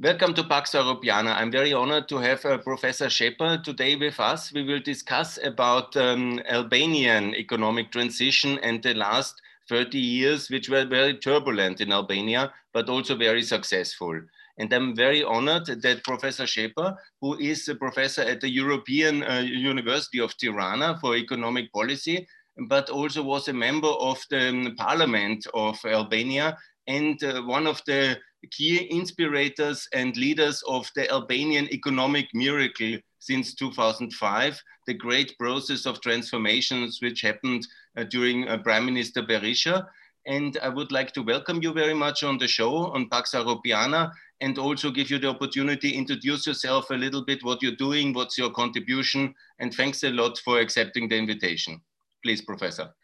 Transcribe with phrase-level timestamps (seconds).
[0.00, 1.36] Welcome to Pax Europiana.
[1.36, 4.52] I'm very honored to have uh, Professor Xhepa today with us.
[4.52, 10.84] We will discuss about um, Albanian economic transition and the last 30 years, which were
[10.84, 14.20] very turbulent in Albania, but also very successful.
[14.58, 19.44] And I'm very honored that Professor Xhepa, who is a professor at the European uh,
[19.46, 22.26] University of Tirana for economic policy,
[22.66, 26.58] but also was a member of the um, parliament of Albania
[26.88, 28.18] and uh, one of the
[28.50, 36.00] key inspirators and leaders of the Albanian economic miracle since 2005, the great process of
[36.00, 39.86] transformations which happened uh, during uh, Prime Minister Berisha.
[40.26, 44.10] And I would like to welcome you very much on the show on Pax Europiana
[44.40, 48.12] and also give you the opportunity to introduce yourself a little bit, what you're doing,
[48.12, 51.80] what's your contribution, and thanks a lot for accepting the invitation.
[52.22, 52.94] Please, Professor.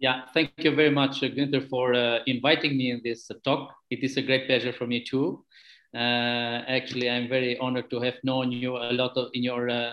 [0.00, 3.70] Yeah, thank you very much, uh, Günther, for uh, inviting me in this uh, talk.
[3.90, 5.44] It is a great pleasure for me too.
[5.94, 9.92] Uh, actually, I'm very honored to have known you a lot of, in your uh,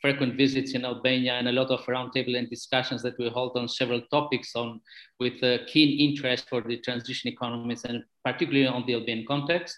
[0.00, 3.68] frequent visits in Albania and a lot of roundtable and discussions that we hold on
[3.68, 4.80] several topics on
[5.20, 9.76] with keen interest for the transition economies and particularly on the Albanian context.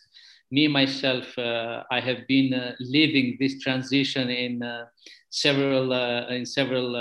[0.51, 4.63] Me myself, uh, I have been living this transition in
[5.29, 5.93] several
[6.31, 6.97] in several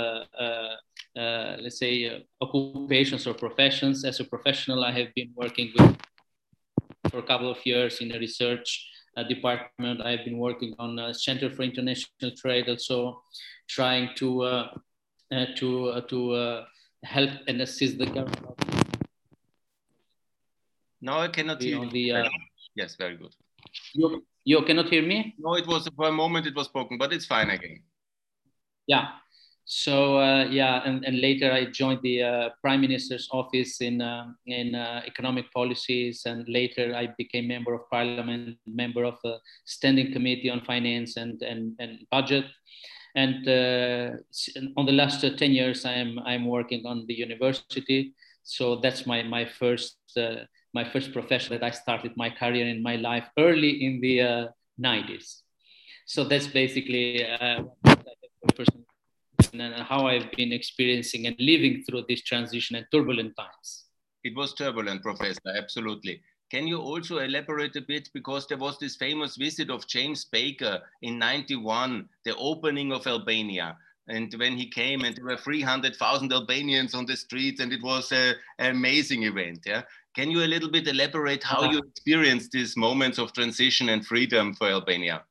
[1.16, 4.04] uh, let's say, uh, occupations or professions.
[4.04, 5.96] As a professional, I have been working with
[7.10, 8.86] for a couple of years in a research
[9.16, 10.02] uh, department.
[10.02, 13.22] I've been working on a Center for International Trade, also
[13.68, 14.68] trying to uh,
[15.32, 16.64] uh, to to
[17.04, 18.64] help and assist the government.
[21.00, 21.90] No, I cannot hear you.
[21.90, 22.28] The,
[22.74, 23.34] yes, very good.
[23.92, 25.34] You, you cannot hear me?
[25.38, 27.82] No, it was for a moment it was broken, but it's fine again.
[28.86, 29.08] Yeah,
[29.68, 34.26] so uh, yeah, and, and later I joined the uh, Prime Minister's office in uh,
[34.46, 40.12] in uh, economic policies, and later I became member of Parliament, member of the Standing
[40.12, 42.44] Committee on Finance and and, and Budget.
[43.16, 44.10] And uh,
[44.76, 48.14] on the last uh, ten years, I am I'm working on the university.
[48.44, 49.98] So that's my my first
[50.74, 55.40] my first profession that I started my career in my life early in the 90s.
[56.04, 57.26] So that's basically
[58.54, 58.70] first
[59.60, 63.84] and how I've been experiencing and living through this transition and turbulent times.
[64.24, 66.20] It was turbulent, Professor, absolutely.
[66.50, 68.08] Can you also elaborate a bit?
[68.14, 73.76] Because there was this famous visit of James Baker in 91, the opening of Albania.
[74.08, 78.12] And when he came, and there were 300,000 Albanians on the streets, and it was
[78.12, 79.60] a, an amazing event.
[79.66, 79.82] Yeah.
[80.14, 81.72] Can you a little bit elaborate how uh-huh.
[81.72, 85.24] you experienced these moments of transition and freedom for Albania?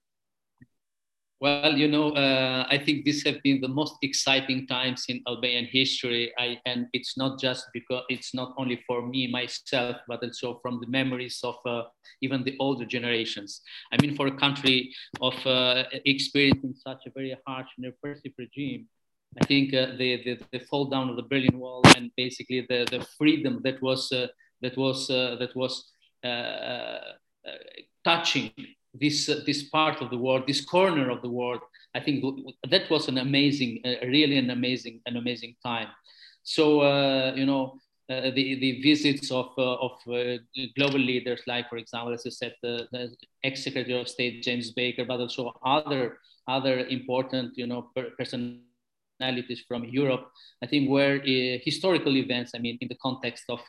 [1.42, 5.66] Well, you know, uh, I think these have been the most exciting times in Albanian
[5.66, 6.32] history.
[6.38, 10.80] I, and it's not just because it's not only for me, myself, but also from
[10.80, 11.84] the memories of uh,
[12.22, 13.62] even the older generations.
[13.92, 18.88] I mean, for a country of uh, experiencing such a very harsh and repressive regime,
[19.42, 22.88] I think uh, the, the, the, fall down of the Berlin Wall and basically the,
[22.90, 24.28] the freedom that was, uh,
[24.62, 25.92] that was, uh, that was
[28.06, 28.54] touching
[29.00, 31.62] this uh, this part of the world, this corner of the world.
[31.94, 32.24] I think
[32.70, 35.90] that was an amazing, uh, really an amazing, an amazing time.
[36.44, 37.80] So uh, you know.
[38.08, 40.38] Uh, the, the visits of, uh, of uh,
[40.78, 43.10] global leaders, like, for example, as I said, the, the
[43.44, 49.86] ex-secretary of state, James Baker, but also other, other important, you know, per- personalities from
[49.86, 50.30] Europe,
[50.62, 51.20] I think were
[51.64, 53.62] historical events, I mean, in the context of,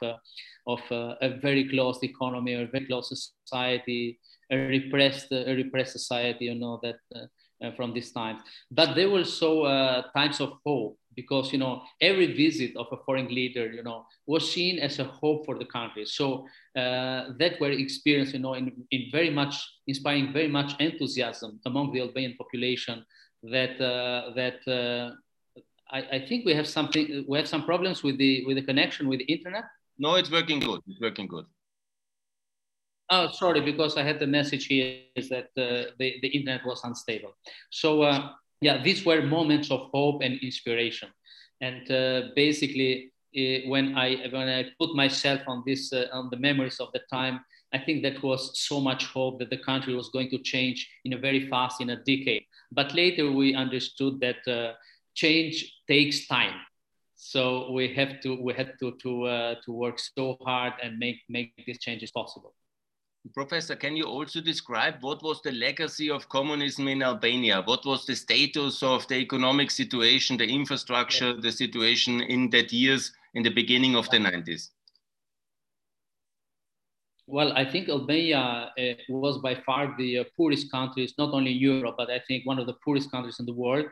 [0.66, 4.18] of a very closed economy or very close society,
[4.50, 7.26] a repressed a repressed society you know that uh,
[7.62, 8.42] uh, from these times.
[8.70, 12.98] But there were so uh, times of hope because you know every visit of a
[12.98, 16.04] foreign leader you know was seen as a hope for the country.
[16.04, 16.46] So
[16.76, 19.54] uh, that were experienced you know in, in very much
[19.86, 23.04] inspiring very much enthusiasm among the albanian population
[23.44, 25.14] that uh, that uh,
[25.90, 29.08] I, I, think we have something we have some problems with the with the connection
[29.08, 29.64] with the internet.
[29.98, 30.80] No it's working good.
[30.86, 31.46] It's working good
[33.08, 36.82] Oh, sorry, because I had the message here is that uh, the, the internet was
[36.82, 37.36] unstable.
[37.70, 38.30] So, uh,
[38.60, 41.10] yeah, these were moments of hope and inspiration.
[41.60, 46.36] And uh, basically, uh, when I when I put myself on this uh, on the
[46.36, 47.40] memories of the time,
[47.72, 51.12] I think that was so much hope that the country was going to change in
[51.12, 52.44] a very fast in a decade.
[52.72, 54.72] But later we understood that uh,
[55.14, 56.54] change takes time.
[57.14, 61.52] So we have to we had to to to work so hard and make make
[61.66, 62.54] these changes possible.
[63.34, 67.62] Professor, can you also describe what was the legacy of communism in Albania?
[67.64, 73.12] What was the status of the economic situation, the infrastructure, the situation in that years
[73.34, 74.70] in the beginning of the 90s?
[77.26, 81.58] Well, I think Albania uh, was by far the uh, poorest countries, not only in
[81.58, 83.86] Europe, but I think one of the poorest countries in the world.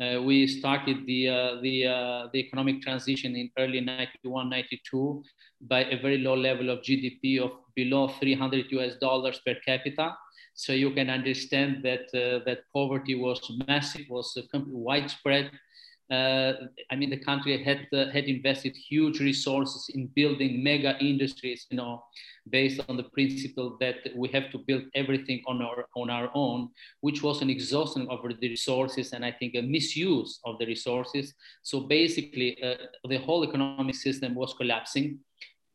[0.00, 5.22] Uh, we started the, uh, the, uh, the economic transition in early 91, 92
[5.62, 10.16] by a very low level of GDP of below 300 US dollars per capita.
[10.54, 15.67] So you can understand that, uh, that poverty was massive, was widespread, uh,
[16.10, 21.76] I mean, the country had uh, had invested huge resources in building mega industries, you
[21.76, 22.02] know,
[22.48, 26.70] based on the principle that we have to build everything on our on our own,
[27.00, 31.34] which was an exhaustion of the resources and I think a misuse of the resources.
[31.62, 32.76] So basically, uh,
[33.08, 35.18] the whole economic system was collapsing.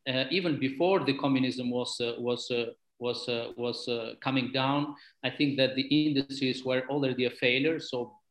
[0.07, 2.51] Uh, even before the communism was uh, was
[2.97, 3.87] was was
[4.19, 7.79] coming down, I think that the industries were already a failure.
[7.79, 8.22] So uh,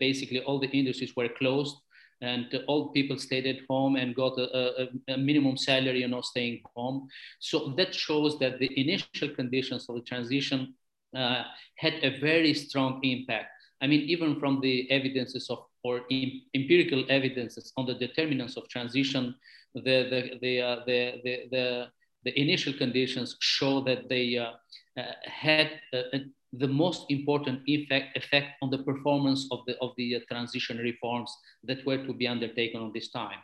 [0.00, 1.76] basically all the industries were closed
[2.22, 6.22] and all people stayed at home and got a, a, a, minimum salary, you know,
[6.22, 7.08] staying home.
[7.40, 10.74] So that shows that the initial conditions of the transition
[11.14, 11.42] uh,
[11.76, 13.50] had a very strong impact.
[13.82, 18.68] I mean, even from the evidences of or in, empirical evidences on the determinants of
[18.68, 19.34] transition,
[19.74, 21.86] the the the uh, the, the, the,
[22.24, 24.52] the initial conditions show that they uh,
[24.98, 30.16] uh, had a, the most important effect, effect on the performance of the, of the
[30.16, 31.34] uh, transition reforms
[31.64, 33.38] that were to be undertaken on this time.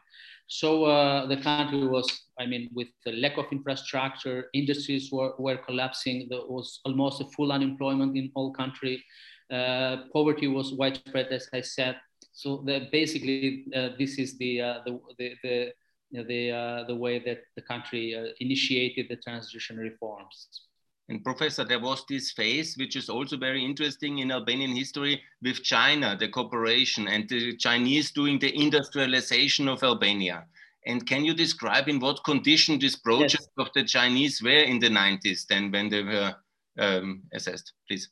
[0.47, 2.07] So uh, the country was,
[2.39, 6.27] I mean, with the lack of infrastructure, industries were, were collapsing.
[6.29, 9.03] There was almost a full unemployment in all country.
[9.51, 11.97] Uh, poverty was widespread, as I said.
[12.33, 15.73] So the, basically, uh, this is the, uh, the, the, the,
[16.25, 20.49] the, uh, the way that the country initiated the transition reforms.
[21.09, 25.63] And Professor, there was this phase, which is also very interesting in Albanian history, with
[25.63, 30.47] China, the cooperation, and the Chinese doing the industrialization of Albania.
[30.87, 33.67] And can you describe in what condition this project yes.
[33.67, 36.35] of the Chinese were in the 90s, then when they were
[36.79, 38.09] um, assessed, please?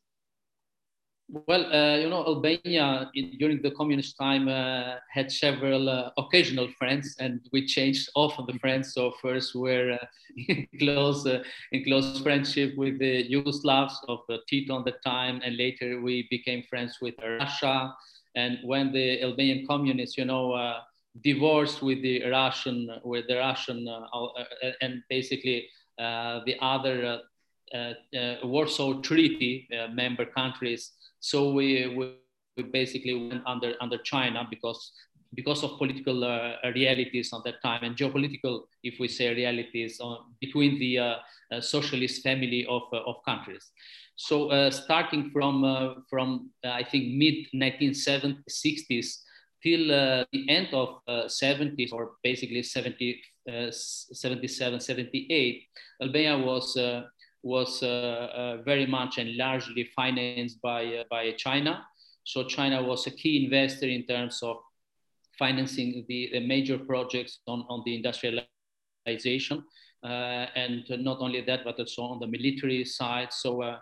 [1.33, 6.67] Well, uh, you know, Albania in, during the communist time uh, had several uh, occasional
[6.77, 8.95] friends, and we changed often the friends.
[8.95, 10.07] So first we were uh,
[10.49, 15.41] in close uh, in close friendship with the Yugoslavs of uh, Tito at the time,
[15.45, 17.95] and later we became friends with Russia.
[18.35, 20.81] And when the Albanian communists, you know,
[21.23, 23.87] divorced with the Russian, with the Russian,
[24.81, 27.21] and basically the other
[28.43, 30.91] Warsaw Treaty member countries
[31.21, 32.17] so we, we,
[32.57, 34.93] we basically went under, under China because,
[35.35, 40.01] because of political uh, realities at that time and geopolitical, if we say realities,
[40.41, 41.15] between the uh,
[41.53, 43.71] uh, socialist family of, uh, of countries.
[44.17, 49.19] So uh, starting from, uh, from I think, mid 1960s
[49.63, 53.21] till the end of 70s or basically 70,
[53.61, 55.63] 77, 78,
[56.01, 56.79] Albania was
[57.43, 61.85] was uh, uh, very much and largely financed by, uh, by China.
[62.25, 64.59] So China was a key investor in terms of
[65.39, 69.65] financing the, the major projects on, on the industrialization.
[70.03, 73.33] Uh, and not only that, but also on the military side.
[73.33, 73.79] So uh,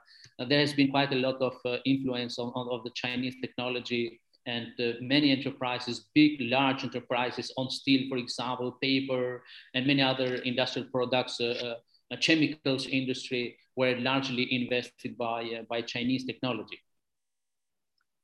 [0.49, 4.21] there has been quite a lot of uh, influence on, on, of the Chinese technology
[4.47, 4.69] and
[5.03, 9.43] many enterprises, big, large enterprises on steel, for example, paper,
[9.75, 11.39] and many other industrial products
[12.17, 16.81] chemicals industry were largely invested by, uh, by Chinese technology.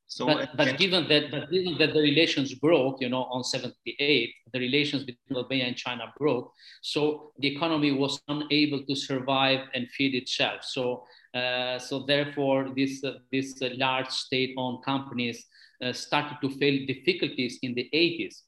[0.06, 4.34] So, but, but given that, but given that the relations broke, you know, on 78,
[4.52, 6.52] the relations between Albania and China broke.
[6.82, 10.62] So the economy was unable to survive and feed itself.
[10.62, 11.04] So,
[11.34, 15.46] uh, so therefore, this uh, this uh, large state-owned companies
[15.82, 18.42] uh, started to face difficulties in the 80s.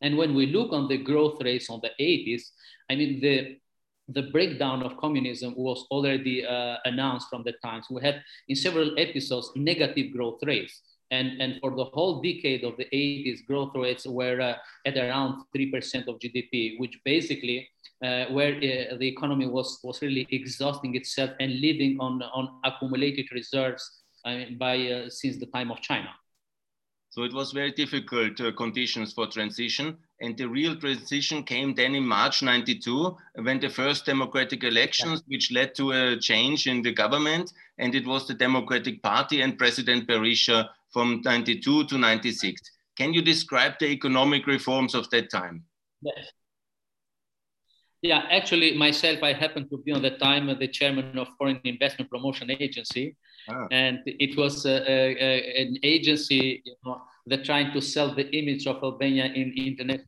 [0.00, 2.42] And when we look on the growth rates on the 80s,
[2.88, 3.58] I mean, the
[4.12, 7.86] the breakdown of communism was already uh, announced from the times.
[7.90, 10.82] We had in several episodes negative growth rates.
[11.12, 14.54] And, and for the whole decade of the 80s, growth rates were uh,
[14.86, 17.68] at around 3% of GDP, which basically
[18.04, 23.26] uh, where uh, the economy was, was really exhausting itself and living on, on accumulated
[23.32, 26.10] reserves uh, by, uh, since the time of China.
[27.10, 29.98] So it was very difficult uh, conditions for transition.
[30.20, 35.50] And the real transition came then in March 92, when the first democratic elections, which
[35.50, 37.52] led to a change in the government.
[37.78, 42.60] And it was the Democratic Party and President Berisha from 92 to 96.
[42.96, 45.64] Can you describe the economic reforms of that time?
[46.02, 46.30] Yes.
[48.02, 52.10] Yeah, actually, myself, I happened to be on the time the chairman of Foreign Investment
[52.10, 53.16] Promotion Agency,
[53.52, 53.66] ah.
[53.70, 59.26] and it was an agency you know, that trying to sell the image of Albania
[59.26, 60.00] in internet.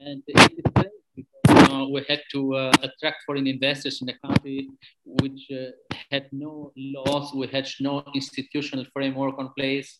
[0.00, 4.68] And it you know, we had to uh, attract foreign investors in a country
[5.04, 5.70] which uh,
[6.10, 9.98] had no laws, we had no institutional framework on place.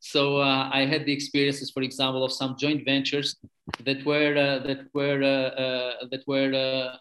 [0.00, 3.36] So uh, I had the experiences, for example, of some joint ventures
[3.84, 6.98] that were uh, that were uh, uh, that were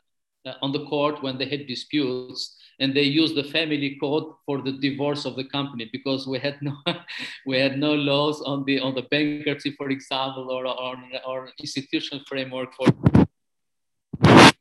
[0.61, 4.73] on the court when they had disputes and they used the family code for the
[4.73, 6.75] divorce of the company because we had no
[7.45, 12.23] we had no laws on the on the bankruptcy for example or or, or institutional
[12.27, 12.87] framework for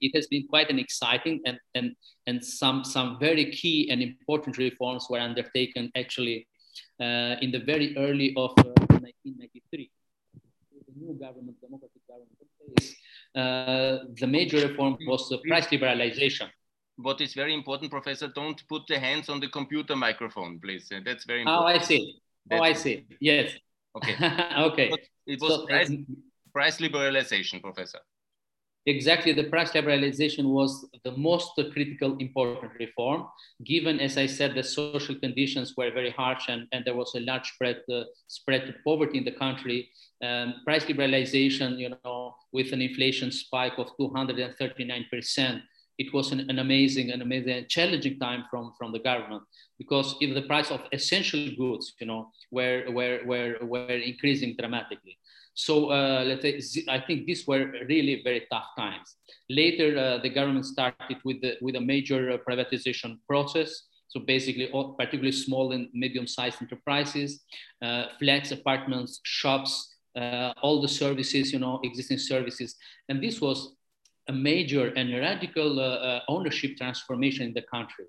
[0.01, 1.95] it has been quite an exciting and and
[2.27, 6.47] and some some very key and important reforms were undertaken actually
[7.01, 9.91] uh, in the very early of uh, 1993
[10.87, 12.37] the new government democratic government
[13.35, 16.49] uh, the major reform was the price liberalization
[16.97, 20.91] what is very important, Professor, don't put the hands on the computer microphone, please.
[20.93, 21.65] Uh, that's very important.
[21.65, 22.21] Oh, I see.
[22.47, 23.07] That's oh, I see.
[23.21, 23.53] Yes.
[23.97, 24.15] Okay.
[24.59, 24.93] okay.
[25.27, 25.91] It was so, price,
[26.53, 27.99] price liberalization, Professor.
[28.89, 33.27] Exactly, the price liberalization was the most critical, important reform,
[33.65, 37.21] given, as I said, the social conditions were very harsh and, and there was a
[37.21, 39.91] large spread, uh, spread to poverty in the country.
[40.23, 45.61] Um, price liberalization, you know, with an inflation spike of 239%,
[45.99, 49.43] it was an, an amazing and amazing challenging time from from the government.
[49.79, 55.19] Because if the price of essential goods you know were were were, were increasing dramatically.
[55.55, 59.17] So uh, let's say i think these were really very tough times.
[59.49, 63.71] Later uh, the government started with the, with a major uh, privatization process.
[64.09, 67.41] So basically all, particularly small and medium-sized enterprises
[67.83, 72.77] uh, flats apartments shops uh, all the services you know existing services.
[73.09, 73.76] And this was
[74.29, 78.07] a major and radical uh, uh, ownership transformation in the country.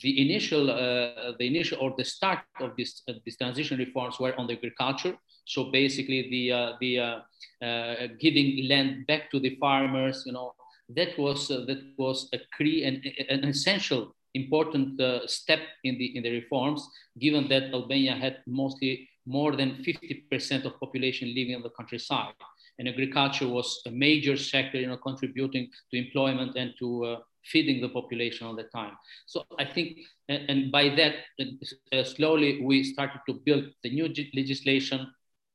[0.00, 4.46] The initial, uh, the initial or the start of this, this transition reforms were on
[4.46, 5.16] the agriculture.
[5.46, 10.54] So basically, the the giving land back to the farmers, you know,
[10.90, 16.22] that was that was a key and an essential important uh, step in the in
[16.22, 16.86] the reforms,
[17.18, 22.34] given that Albania had mostly more than 50% of population living on the countryside
[22.78, 27.80] and agriculture was a major sector, you know, contributing to employment and to uh, feeding
[27.80, 28.92] the population all the time.
[29.26, 31.14] So I think, and, and by that,
[31.92, 35.12] uh, slowly we started to build the new legislation.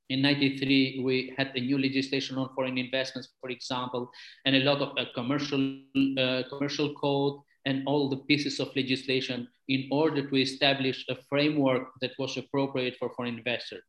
[0.09, 4.09] In 93, we had a new legislation on foreign investments, for example,
[4.45, 5.81] and a lot of uh, commercial,
[6.17, 11.89] uh, commercial code and all the pieces of legislation in order to establish a framework
[12.01, 13.83] that was appropriate for foreign investors.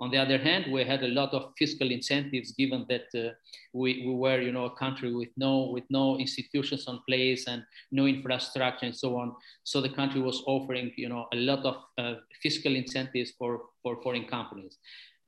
[0.00, 3.32] On the other hand, we had a lot of fiscal incentives given that uh,
[3.72, 7.62] we, we were, you know, a country with no, with no institutions on place and
[7.92, 9.34] no infrastructure and so on.
[9.62, 14.02] So the country was offering, you know, a lot of uh, fiscal incentives for, for
[14.02, 14.78] foreign companies.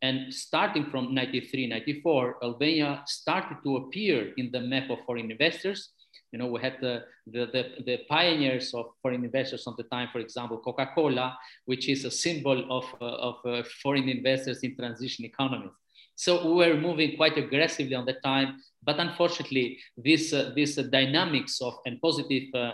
[0.02, 5.90] And starting from 93, 94, Albania started to appear in the map of foreign investors
[6.36, 10.08] you know, we had the, the, the, the, pioneers of foreign investors on the time,
[10.12, 15.24] for example, Coca-Cola, which is a symbol of, uh, of uh, foreign investors in transition
[15.24, 15.70] economies.
[16.14, 21.62] So we were moving quite aggressively on the time, but unfortunately, this, uh, this dynamics
[21.62, 22.72] of and positive uh,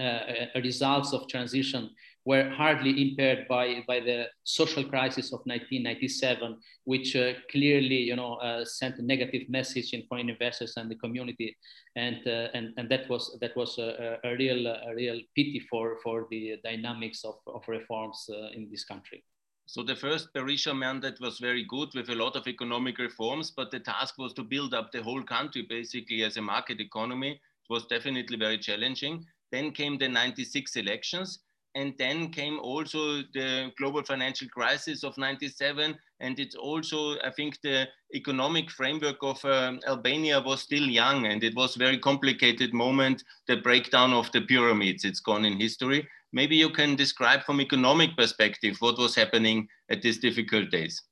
[0.00, 1.90] uh, results of transition
[2.24, 8.34] were hardly impaired by, by the social crisis of 1997, which uh, clearly you know,
[8.34, 11.56] uh, sent a negative message in foreign investors and the community.
[11.96, 15.96] And, uh, and, and that was, that was a, a, real, a real pity for,
[16.02, 19.24] for the dynamics of, of reforms uh, in this country.
[19.66, 23.70] So the first Berisha mandate was very good with a lot of economic reforms, but
[23.70, 27.32] the task was to build up the whole country basically as a market economy.
[27.32, 29.24] It was definitely very challenging.
[29.52, 31.38] Then came the 96 elections
[31.74, 37.56] and then came also the global financial crisis of 97 and it's also i think
[37.62, 41.26] the economic framework of uh, albania was still young.
[41.26, 45.04] And it was very complicated moment the breakdown of the pyramids.
[45.04, 46.06] It's gone in history.
[46.32, 51.02] Maybe you can describe from economic perspective what was happening at these difficult days.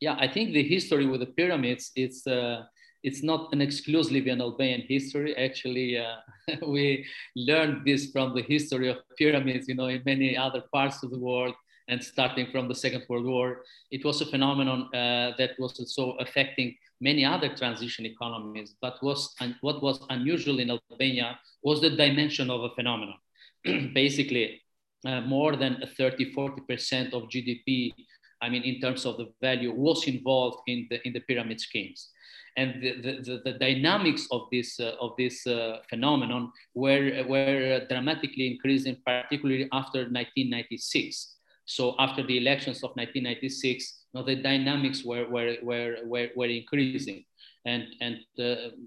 [0.00, 2.64] Yeah i think the history with the pyramids it's uh,
[3.02, 5.36] it's not an exclusively an Albanian history.
[5.36, 6.16] Actually, uh,
[6.66, 7.04] we
[7.34, 11.18] learned this from the history of pyramids, you know, in many other parts of the
[11.18, 11.54] world,
[11.88, 13.62] and starting from the Second World War.
[13.90, 18.76] It was a phenomenon uh, that was also affecting many other transition economies.
[18.80, 23.18] But was what was unusual in Albania was the dimension of a phenomenon.
[23.94, 24.62] Basically,
[25.04, 27.92] uh, more than 30, 40% of GDP,
[28.40, 32.10] I mean, in terms of the value, was involved in the, in the pyramid schemes
[32.56, 38.46] and the, the, the dynamics of this, uh, of this uh, phenomenon were, were dramatically
[38.46, 41.36] increasing, particularly after 1996.
[41.64, 46.46] So after the elections of 1996, you know, the dynamics were, were, were, were, were
[46.46, 47.24] increasing.
[47.64, 48.18] and and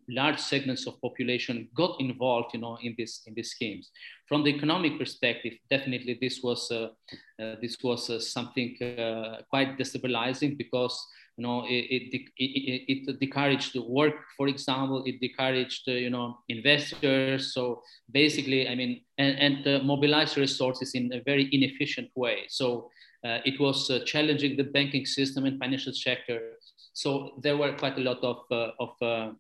[0.09, 3.91] large segments of population got involved, you know, in this in these schemes.
[4.27, 6.89] From the economic perspective, definitely this was uh,
[7.41, 8.75] uh, this was uh, something
[9.49, 10.95] quite destabilizing because
[11.37, 16.37] you know it, it, it, it discouraged the work for example it discouraged you know
[16.49, 22.43] investors so basically i mean and, and uh, mobilized resources in a very inefficient way
[22.47, 22.89] so
[23.25, 26.53] uh, it was uh, challenging the banking system and financial sector
[26.93, 28.37] so there were quite a lot of
[28.79, 29.35] of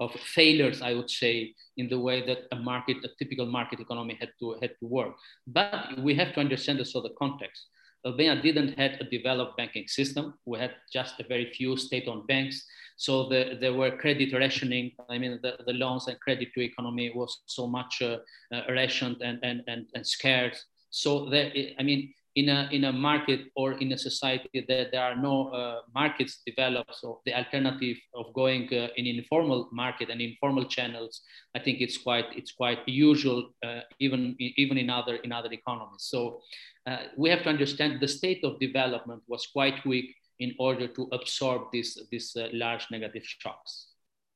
[0.00, 4.16] of failures, I would say, in the way that a market, a typical market economy
[4.18, 5.14] had to had to work.
[5.46, 7.66] But we have to understand also the context.
[8.04, 10.34] Albania didn't have a developed banking system.
[10.46, 12.64] We had just a very few state-owned banks.
[12.96, 14.92] So the, there were credit rationing.
[15.08, 18.18] I mean, the, the loans and credit to economy was so much uh,
[18.52, 20.64] uh, rationed and, and, and, and scarce.
[20.90, 25.02] So there, I mean, in a, in a market or in a society that there
[25.02, 30.20] are no uh, markets developed, so the alternative of going uh, in informal market and
[30.20, 31.22] informal channels,
[31.56, 36.04] I think it's quite it's quite usual uh, even even in other in other economies.
[36.04, 36.40] So
[36.86, 41.08] uh, we have to understand the state of development was quite weak in order to
[41.12, 43.88] absorb these these uh, large negative shocks.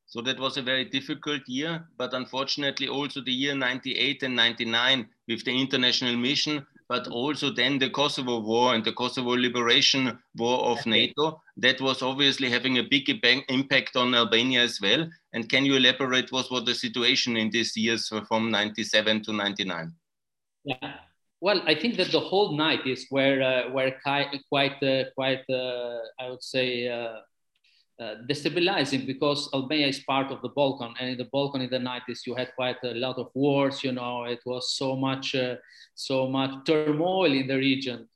[0.06, 5.08] So that was a very difficult year, but unfortunately also the year 98 and 99
[5.26, 10.64] with the international mission but also then the Kosovo War and the Kosovo Liberation War
[10.66, 11.40] of NATO.
[11.56, 13.08] That was obviously having a big
[13.48, 15.08] impact on Albania as well.
[15.32, 19.92] And can you elaborate what was the situation in these years from 97 to 99?
[20.64, 20.94] Yeah.
[21.40, 25.44] Well, I think that the whole night is where, uh, where quite, quite, uh, quite
[25.50, 26.88] uh, I would say,
[28.00, 31.70] uh, uh, destabilizing because Albania is part of the Balkan, and in the Balkan in
[31.70, 33.82] the 90s you had quite a lot of wars.
[33.84, 35.56] You know, it was so much, uh,
[35.94, 38.08] so much turmoil in the region.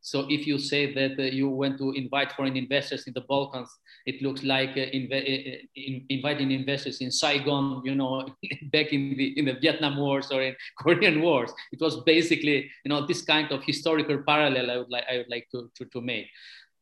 [0.00, 3.68] So if you say that uh, you went to invite foreign investors in the Balkans,
[4.06, 8.26] it looks like uh, inv- uh, in, inviting investors in Saigon, you know,
[8.72, 11.52] back in the in the Vietnam Wars or in Korean Wars.
[11.72, 15.28] It was basically, you know, this kind of historical parallel I would like I would
[15.28, 16.28] like to to, to make.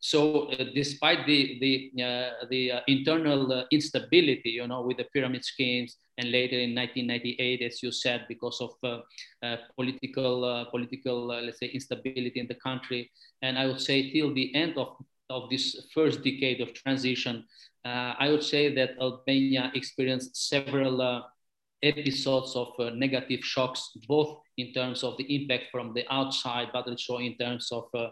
[0.04, 5.08] So uh, despite the the uh, the uh, internal uh, instability, you know, with the
[5.14, 9.00] pyramid schemes, and later in 1998, as you said, because of uh,
[9.42, 14.54] uh, political political let's say instability in the country, and I would say till the
[14.54, 14.92] end of
[15.30, 17.46] of this first decade of transition,
[17.86, 21.24] I would say that Albania experienced several
[21.84, 26.88] episodes of uh, negative shocks, both in terms of the impact from the outside, but
[26.88, 28.08] also in terms of uh,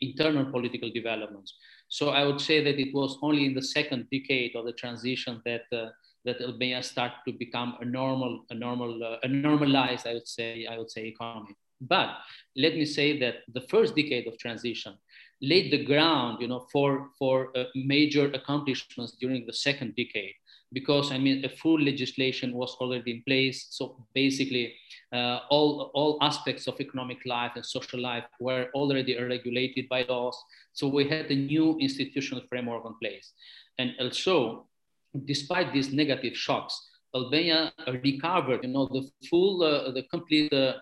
[0.00, 1.54] internal political developments.
[1.88, 5.42] So I would say that it was only in the second decade of the transition
[5.44, 5.90] that uh,
[6.24, 10.66] that Albania started to become a normal, a normal, uh, a normalized, I would say,
[10.66, 11.56] I would say, economy.
[11.80, 12.10] But
[12.56, 14.98] let me say that the first decade of transition
[15.40, 20.34] laid the ground, you know, for for uh, major accomplishments during the second decade
[20.72, 23.66] because I mean a full legislation was already in place.
[23.70, 24.74] So basically,
[25.12, 30.36] uh, all all aspects of economic life and social life were already regulated by laws.
[30.72, 33.32] So we had a new institutional framework in place,
[33.78, 34.68] and also,
[35.24, 36.74] despite these negative shocks,
[37.14, 38.62] Albania recovered.
[38.62, 40.52] You know the full, uh, the complete.
[40.52, 40.74] Uh,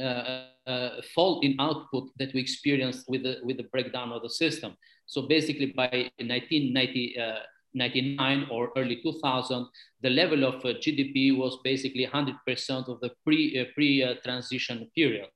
[0.00, 4.30] uh, uh fall in output that we experienced with the, with the breakdown of the
[4.30, 4.76] system.
[5.06, 7.16] So basically by 1990,
[7.74, 9.66] 99 or early 2000,
[10.00, 15.28] the level of uh, GDP was basically 100% of the pre, uh, pre-transition period,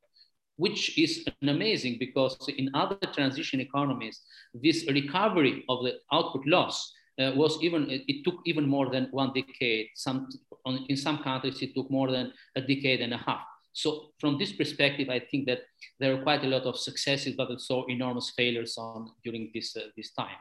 [0.56, 4.20] which is an amazing because in other transition economies,
[4.54, 9.32] this recovery of the output loss uh, was even, it took even more than one
[9.34, 9.88] decade.
[9.94, 10.28] Some,
[10.64, 13.42] on, in some countries, it took more than a decade and a half.
[13.74, 15.60] So from this perspective, I think that
[15.98, 19.88] there are quite a lot of successes, but also enormous failures on during this, uh,
[19.96, 20.36] this time.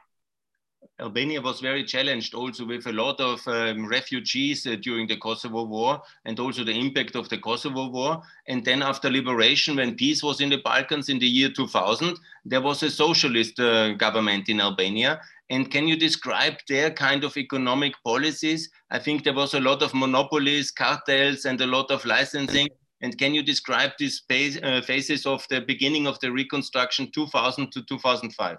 [0.99, 5.63] Albania was very challenged also with a lot of um, refugees uh, during the Kosovo
[5.63, 8.21] War and also the impact of the Kosovo War.
[8.47, 12.61] And then after liberation, when peace was in the Balkans in the year 2000, there
[12.61, 15.21] was a socialist uh, government in Albania.
[15.49, 18.69] And can you describe their kind of economic policies?
[18.89, 22.69] I think there was a lot of monopolies, cartels, and a lot of licensing.
[23.01, 27.71] And can you describe these phase, uh, phases of the beginning of the reconstruction 2000
[27.71, 28.57] to 2005?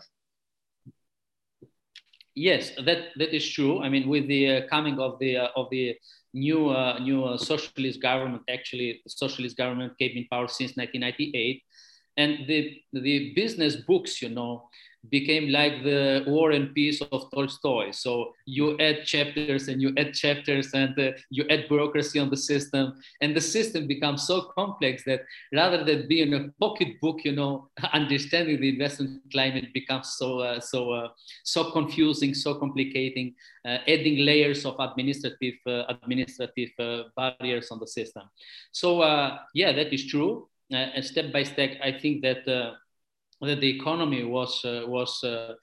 [2.35, 3.83] Yes, that, that is true.
[3.83, 5.97] I mean, with the uh, coming of the uh, of the
[6.33, 11.63] new uh, new socialist government, actually, the socialist government came in power since 1998,
[12.17, 14.67] and the the business books, you know,
[15.11, 17.91] became like the War and Peace of Tolstoy.
[17.91, 22.37] So you add chapters and you add chapters and uh, you add bureaucracy on the
[22.37, 27.69] system, and the system becomes so complex that rather than being a pocketbook, you know,
[27.93, 31.09] understanding the investment climate becomes so uh, so uh,
[31.43, 33.35] so confusing, so complicating,
[33.65, 38.23] uh, adding layers of administrative uh, administrative uh, barriers on the system.
[38.71, 39.03] So
[39.55, 40.49] yeah, that is true.
[40.71, 42.47] and step by step, I think that
[43.49, 45.55] that the economy was uh, was uh,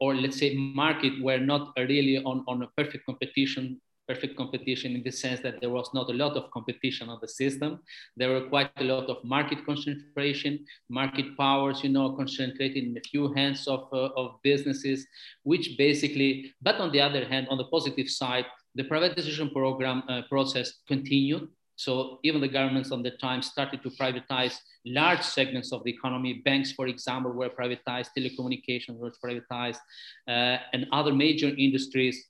[0.00, 5.02] or let's say market were not really on, on a perfect competition perfect competition in
[5.02, 7.80] the sense that there was not a lot of competition on the system.
[8.16, 13.00] There were quite a lot of market concentration, market powers, you know, concentrated in a
[13.00, 15.06] few hands of, uh, of businesses,
[15.42, 20.22] which basically, but on the other hand, on the positive side, the privatization program uh,
[20.28, 21.48] process continued.
[21.76, 26.42] So even the governments on the time started to privatize large segments of the economy.
[26.44, 29.78] Banks, for example, were privatized, telecommunications were privatized,
[30.26, 32.26] uh, and other major industries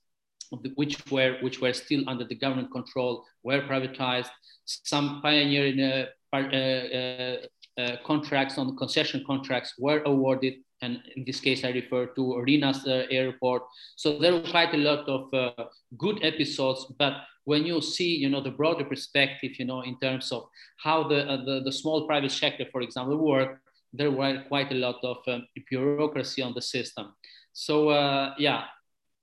[0.74, 4.30] which were which were still under the government control were privatized.
[4.64, 7.37] Some pioneering uh, uh, uh,
[7.78, 12.86] uh, contracts on concession contracts were awarded, and in this case, I refer to Rinas
[12.86, 13.62] uh, Airport.
[13.96, 15.64] So there were quite a lot of uh,
[15.96, 20.32] good episodes, but when you see, you know, the broader perspective, you know, in terms
[20.32, 20.48] of
[20.82, 23.60] how the, uh, the, the, small private sector, for example, work,
[23.92, 27.14] there were quite a lot of um, bureaucracy on the system.
[27.52, 28.64] So uh, yeah,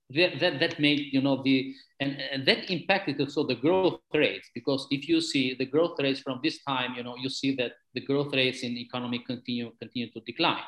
[0.10, 4.50] that, that, that made, you know, the, and, and that impacted also the growth rates,
[4.56, 7.74] because if you see the growth rates from this time, you know, you see that
[7.94, 10.64] the growth rates in economy continue, continue to decline.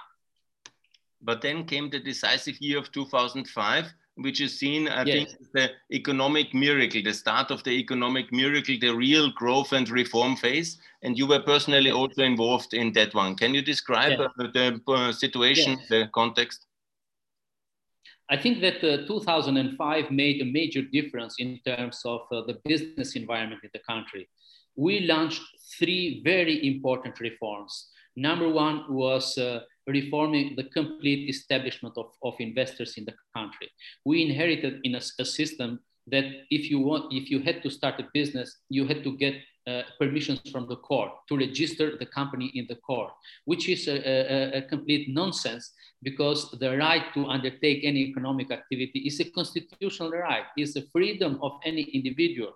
[1.26, 3.86] But then came the decisive year of 2005,
[4.18, 5.34] which is seen, I yes.
[5.34, 10.36] think, the economic miracle, the start of the economic miracle, the real growth and reform
[10.36, 10.78] phase.
[11.02, 13.36] And you were personally also involved in that one.
[13.36, 15.86] Can you describe uh, the uh, situation, yeah.
[15.90, 16.68] the context?
[18.30, 23.16] I think that uh, 2005 made a major difference in terms of uh, the business
[23.16, 24.30] environment in the country.
[24.76, 25.42] We launched
[25.78, 27.90] three very important reforms.
[28.16, 33.70] Number one was uh, reforming the complete establishment of, of investors in the country.
[34.06, 38.00] We inherited in a, a, system that if you want, if you had to start
[38.00, 39.36] a business, you had to get
[39.68, 43.12] uh, permissions from the court to register the company in the court,
[43.46, 45.72] which is a, a, a, complete nonsense
[46.04, 51.40] because the right to undertake any economic activity is a constitutional right, is the freedom
[51.42, 52.54] of any individual.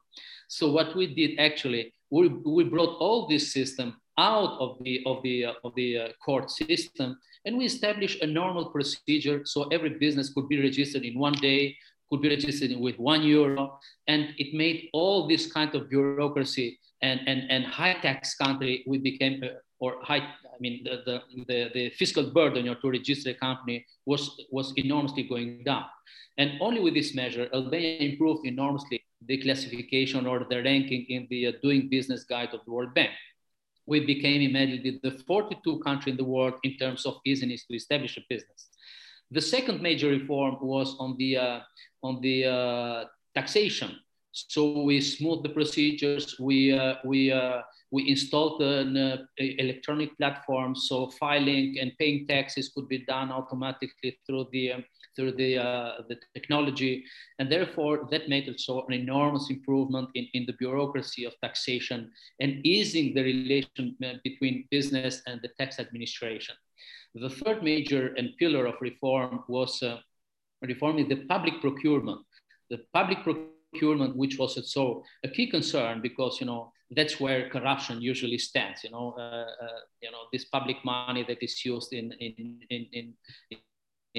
[0.47, 5.23] So what we did actually, we, we brought all this system out of the, of
[5.23, 9.91] the, uh, of the uh, court system and we established a normal procedure so every
[9.91, 11.75] business could be registered in one day,
[12.09, 13.79] could be registered with one euro.
[14.07, 18.97] And it made all this kind of bureaucracy and, and, and high tax country, we
[18.97, 19.47] became, uh,
[19.79, 23.85] or high, I mean, the, the, the, the fiscal burden know, to register a company
[24.05, 25.85] was, was enormously going down.
[26.37, 28.98] And only with this measure, Albania improved enormously
[29.29, 33.11] the classification or the ranking in the uh, doing business guide of the World Bank
[33.89, 38.17] we became immediately the 42 country in the world in terms of easiness to establish
[38.17, 38.69] a business.
[39.31, 41.59] The second major reform was on the, uh,
[42.03, 43.97] on the uh, taxation.
[44.31, 50.75] So we smoothed the procedures, we, uh, we, uh, we installed an uh, electronic platform,
[50.75, 54.85] so filing and paying taxes could be done automatically through the um,
[55.19, 57.03] through the, uh, the technology.
[57.39, 62.65] And therefore, that made also an enormous improvement in, in the bureaucracy of taxation and
[62.65, 66.55] easing the relation uh, between business and the tax administration.
[67.15, 69.97] The third major and pillar of reform was uh,
[70.61, 72.21] reforming the public procurement.
[72.69, 78.01] The public procurement, which was also a key concern because, you know, that's where corruption
[78.01, 78.83] usually stands.
[78.83, 82.85] You know, uh, uh, you know this public money that is used in in in,
[82.93, 83.13] in,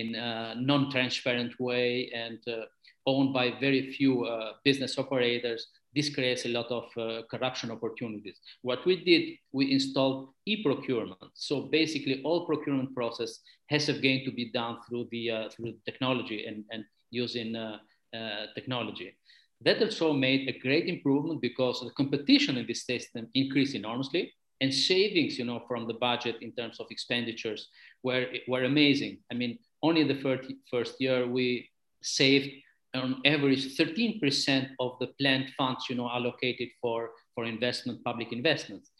[0.01, 2.65] in a non-transparent way and uh,
[3.07, 5.61] owned by very few uh, business operators,
[5.95, 8.39] this creates a lot of uh, corruption opportunities.
[8.63, 11.33] What we did, we installed e-procurement.
[11.35, 16.47] So basically all procurement process has again to be done through the, uh, through technology
[16.47, 17.79] and, and using uh,
[18.15, 19.17] uh, technology.
[19.63, 24.73] That also made a great improvement because the competition in this system increased enormously and
[24.73, 27.69] savings, you know, from the budget in terms of expenditures
[28.03, 29.19] were, were amazing.
[29.31, 31.69] I mean, only the first, first year we
[32.03, 32.51] saved
[32.95, 38.91] on average 13% of the planned funds you know allocated for for investment public investments.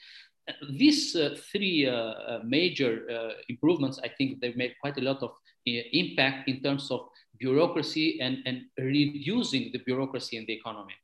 [0.71, 5.23] These uh, three uh, uh, major uh, improvements i think they've made quite a lot
[5.23, 7.01] of uh, impact in terms of
[7.39, 10.95] bureaucracy and, and reducing the bureaucracy in the economy.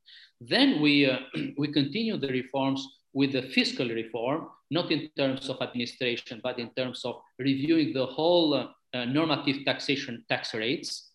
[0.40, 1.18] Then we uh,
[1.58, 2.80] we continue the reforms
[3.12, 8.06] with the fiscal reform not in terms of administration but in terms of reviewing the
[8.06, 8.68] whole
[9.04, 11.10] normative taxation tax rates.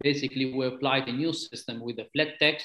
[0.00, 2.64] Basically, we applied a new system with a flat tax,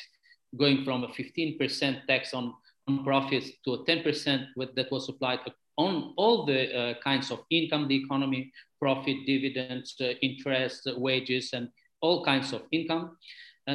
[0.57, 2.53] going from a 15% tax on,
[2.87, 5.39] on profits to a 10% that was applied
[5.77, 11.53] on all the uh, kinds of income, the economy, profit, dividends, uh, interest, uh, wages,
[11.53, 11.69] and
[12.01, 13.17] all kinds of income.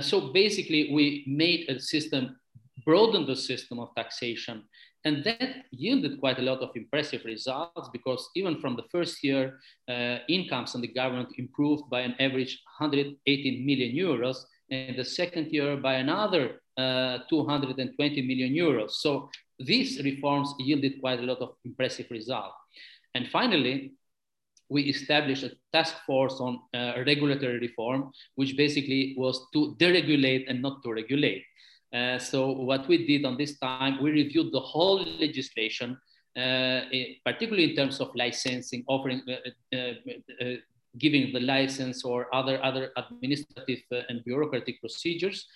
[0.01, 2.37] so basically, we made a system,
[2.85, 4.65] broadened the system of taxation
[5.07, 9.61] and that yielded quite a lot of impressive results because even from the first year,
[9.89, 14.39] uh, incomes on the government improved by an average 118 million euros,
[14.69, 18.91] and the second year by another uh, 220 million euros.
[19.05, 22.57] So these reforms yielded quite a lot of impressive results.
[23.15, 23.93] And finally,
[24.69, 30.61] we established a task force on uh, regulatory reform, which basically was to deregulate and
[30.61, 31.45] not to regulate.
[31.93, 35.97] Uh, so what we did on this time, we reviewed the whole legislation,
[36.37, 36.81] uh,
[37.25, 39.93] particularly in terms of licensing, offering, uh, uh,
[40.41, 40.55] uh,
[40.99, 45.47] giving the license or other, other administrative and bureaucratic procedures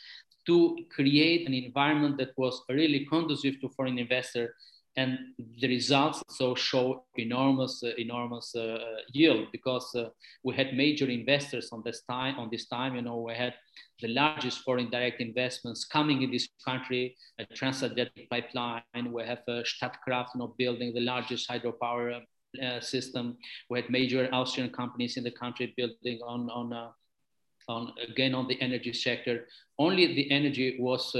[0.46, 4.54] to create an environment that was really conducive to foreign investor.
[4.96, 5.18] And
[5.60, 8.78] the results so show enormous uh, enormous uh,
[9.12, 10.08] yield because uh,
[10.42, 13.54] we had major investors on this time on this time you know we had
[14.00, 19.12] the largest foreign direct investments coming in this country a Trans-Adriatic pipeline.
[19.12, 22.20] We have uh, Statkraft you know building the largest hydropower
[22.62, 23.36] uh, system.
[23.68, 26.90] We had major Austrian companies in the country building on on uh,
[27.68, 29.46] on again on the energy sector.
[29.78, 31.14] Only the energy was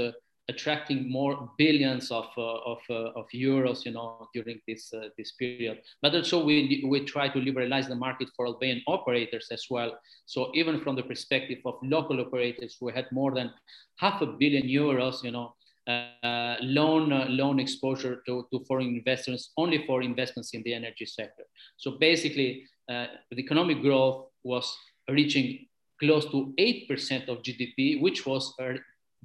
[0.49, 5.31] attracting more billions of, uh, of, uh, of euros, you know, during this, uh, this
[5.33, 5.81] period.
[6.01, 9.97] But also we, we try to liberalize the market for Albanian operators as well.
[10.25, 13.51] So even from the perspective of local operators, we had more than
[13.97, 15.55] half a billion euros, you know,
[15.87, 21.05] uh, loan uh, loan exposure to, to foreign investors only for investments in the energy
[21.07, 21.43] sector.
[21.77, 24.77] So basically, uh, the economic growth was
[25.09, 25.65] reaching
[25.99, 28.53] close to 8% of GDP, which was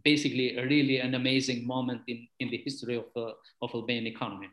[0.04, 3.32] basically really an amazing moment in, in the history of, uh,
[3.62, 4.48] of Albanian economy.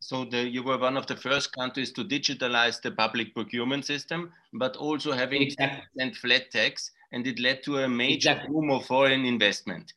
[0.00, 4.32] So the, you were one of the first countries to digitalize the public procurement system,
[4.52, 5.82] but also having exactly.
[5.98, 8.52] and flat tax, and it led to a major exactly.
[8.52, 9.92] boom of foreign investment.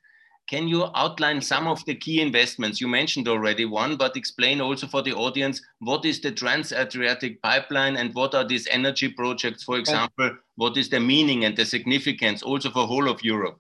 [0.50, 2.82] Can you outline some of the key investments?
[2.82, 7.98] You mentioned already one, but explain also for the audience what is the Trans-Adriatic pipeline
[7.98, 10.32] and what are these energy projects, for example?
[10.56, 13.60] What is the meaning and the significance also for whole of Europe?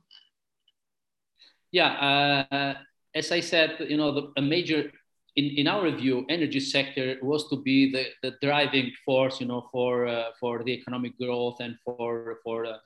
[1.71, 2.73] Yeah, uh,
[3.13, 4.91] as I said, you know, the, a major
[5.35, 9.69] in, in our view, energy sector was to be the, the driving force, you know,
[9.71, 12.77] for uh, for the economic growth and for for uh,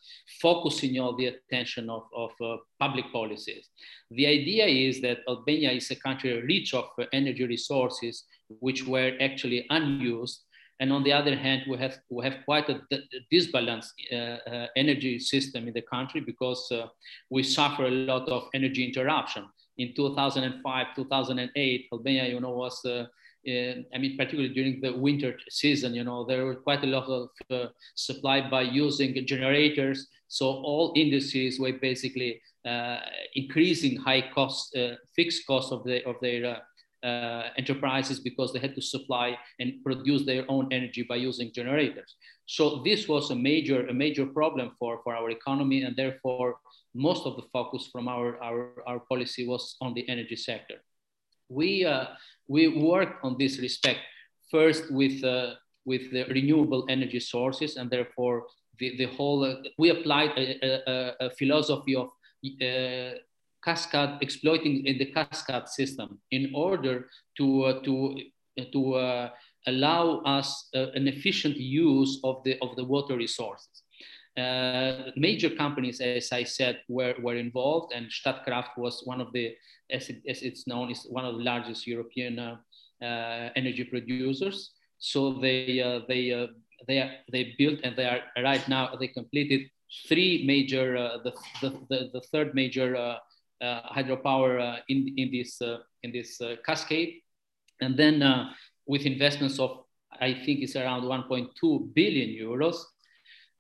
[0.41, 3.69] focusing all the attention of, of uh, public policies.
[4.12, 8.26] The idea is that Albania is a country rich of energy resources
[8.60, 10.41] which were actually unused,
[10.80, 12.82] and on the other hand, we have, we have quite a
[13.30, 16.88] disbalanced uh, uh, energy system in the country because uh,
[17.30, 19.48] we suffer a lot of energy interruption.
[19.78, 23.06] In 2005, 2008, Albania, you know, was uh,
[23.46, 27.30] I mean, particularly during the winter season, you know, there were quite a lot of
[27.52, 30.08] uh, supply by using generators.
[30.30, 33.00] So all industries were basically uh,
[33.36, 34.78] increasing high cost,
[35.16, 36.62] fixed costs of, the, of their
[37.04, 42.16] uh, enterprises because they had to supply and produce their own energy by using generators.
[42.46, 46.56] So this was a major, a major problem for, for our economy, and therefore
[46.94, 50.76] most of the focus from our, our, our policy was on the energy sector.
[51.50, 52.06] We, uh,
[52.48, 54.00] we worked on this respect
[54.50, 58.46] first with, uh, with the renewable energy sources, and therefore
[58.80, 62.08] the, the whole, uh, we applied a, a, a philosophy of
[62.62, 63.18] uh,
[63.63, 68.19] cascade, exploiting in the cascade system in order to, uh, to,
[68.71, 69.30] to uh,
[69.67, 73.84] allow us uh, an efficient use of the, of the water resources.
[74.38, 79.56] Uh, major companies, as I said, were, were involved, and Statkraft was one of the,
[79.91, 82.58] as, it, as it's known, is one of the largest European uh,
[83.02, 84.71] uh, energy producers.
[84.97, 86.47] So they, they,
[86.88, 89.69] they, they built and they are right now, they completed
[90.08, 93.17] three major, the, the, the, the, third major uh,
[93.63, 97.21] hydropower uh, in, in this, uh, in this cascade.
[97.82, 98.23] And then
[98.86, 99.84] with investments of,
[100.21, 102.78] I think it's around 1.2 billion euros.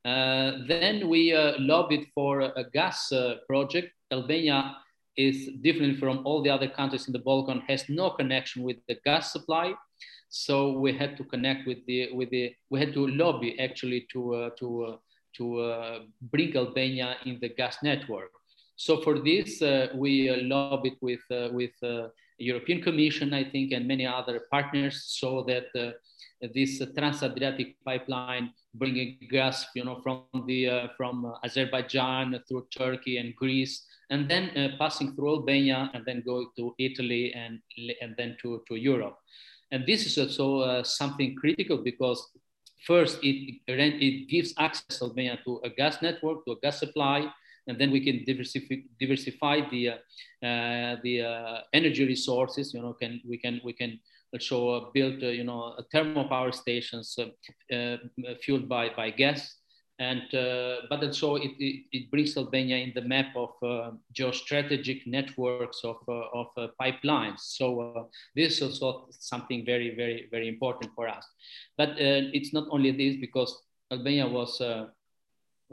[0.03, 3.11] then we lobbied for a gas
[3.47, 3.91] project.
[4.11, 4.77] Albania
[5.17, 8.97] is different from all the other countries in the Balkan, has no connection with the
[9.05, 9.73] gas supply.
[10.29, 14.33] So we had to connect with the with the we had to lobby actually to
[14.33, 14.97] uh, to uh,
[15.37, 18.31] to uh, bring Albania in the gas network.
[18.75, 21.71] So for this, uh, we uh, lobbied with uh, with
[22.37, 25.67] European Commission, I think, and many other partners, so that
[26.53, 33.35] this trans-Adriatic pipeline bringing gas, you know, from the uh, from Azerbaijan through Turkey and
[33.35, 37.61] Greece, and then uh, passing through Albania and then going to Italy and
[38.01, 39.17] and then to to Europe.
[39.71, 42.19] And this is also uh, something critical because
[42.85, 47.31] first it it gives access Albania to a gas network, to a gas supply,
[47.67, 52.73] and then we can diversify, diversify the uh, uh, the uh, energy resources.
[52.73, 53.99] You know, can we can we can
[54.33, 57.97] also build uh, you know thermal power stations uh, uh,
[58.41, 59.55] fueled by by gas.
[59.99, 60.23] And
[60.89, 63.51] but also it, it, it, brings Albania in the map of
[64.11, 66.47] geostrategic networks of of
[66.81, 67.39] pipelines.
[67.39, 71.23] So this is also something very very very important for us.
[71.77, 73.55] But it's not only this because
[73.91, 74.59] Albania was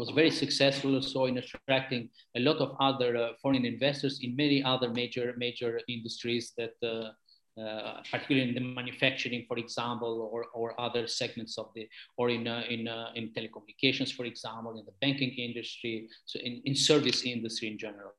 [0.01, 2.03] was very successful also in attracting
[2.39, 7.11] a lot of other uh, foreign investors in many other major major industries that uh,
[7.61, 11.87] uh, particularly in the manufacturing, for example, or, or other segments of the,
[12.17, 16.63] or in, uh, in, uh, in telecommunications, for example, in the banking industry, so in,
[16.65, 18.13] in service industry in general.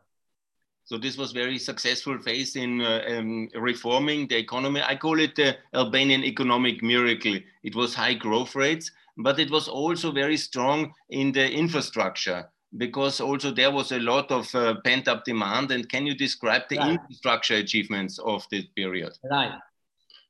[0.84, 4.82] So this was very successful phase in uh, um, reforming the economy.
[4.86, 7.38] I call it the Albanian economic miracle.
[7.63, 13.19] It was high growth rates, but it was also very strong in the infrastructure because
[13.19, 15.71] also there was a lot of uh, pent up demand.
[15.71, 16.91] And can you describe the right.
[16.91, 19.12] infrastructure achievements of this period?
[19.30, 19.54] Right.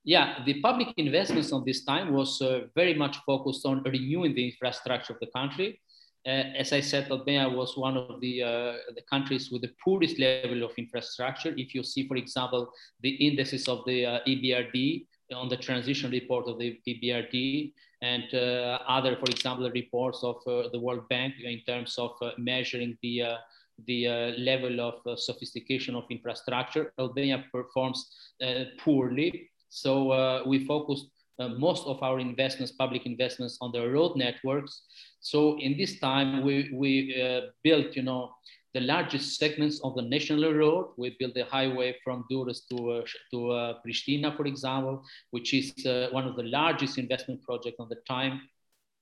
[0.04, 4.50] Yeah, the public investments on this time was uh, very much focused on renewing the
[4.50, 5.80] infrastructure of the country.
[6.26, 10.20] Uh, as I said, Albania was one of the, uh, the countries with the poorest
[10.20, 11.54] level of infrastructure.
[11.56, 16.48] If you see, for example, the indices of the uh, EBRD on the transition report
[16.48, 21.62] of the EBRD, and uh, other, for example, reports of uh, the World Bank in
[21.68, 23.38] terms of uh, measuring the
[23.88, 26.94] the uh, level of uh, sophistication of infrastructure.
[27.00, 28.10] Albania performs
[28.44, 29.50] uh, poorly.
[29.70, 31.08] So we focused
[31.58, 34.84] most of our investments, public investments on the road networks.
[35.22, 38.32] So in this time, we, we built, you know,
[38.74, 40.94] the largest segments of the national road.
[40.98, 45.86] We built the highway from Durrës to, uh, to uh, Pristina, for example, which is
[45.86, 48.42] uh, one of the largest investment projects on the time.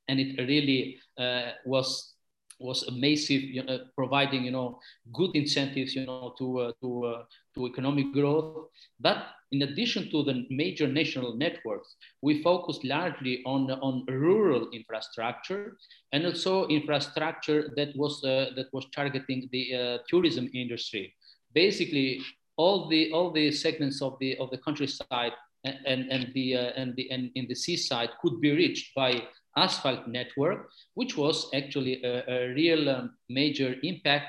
[0.08, 2.16] And it really uh, was
[2.60, 4.80] was a massive, you know, providing you know
[5.14, 7.24] good incentives, you know, to uh, to uh,
[7.56, 8.68] to economic growth.
[9.00, 15.78] But in addition to the major national networks, we focused largely on on rural infrastructure
[16.14, 21.14] and also infrastructure that was uh, that was targeting the uh, tourism industry.
[21.54, 22.22] Basically,
[22.58, 25.34] all the all the segments of the of the countryside
[25.64, 29.24] and and, and the uh, and the and in the seaside could be reached by
[29.58, 34.28] asphalt network, which was actually a, a real um, major impact,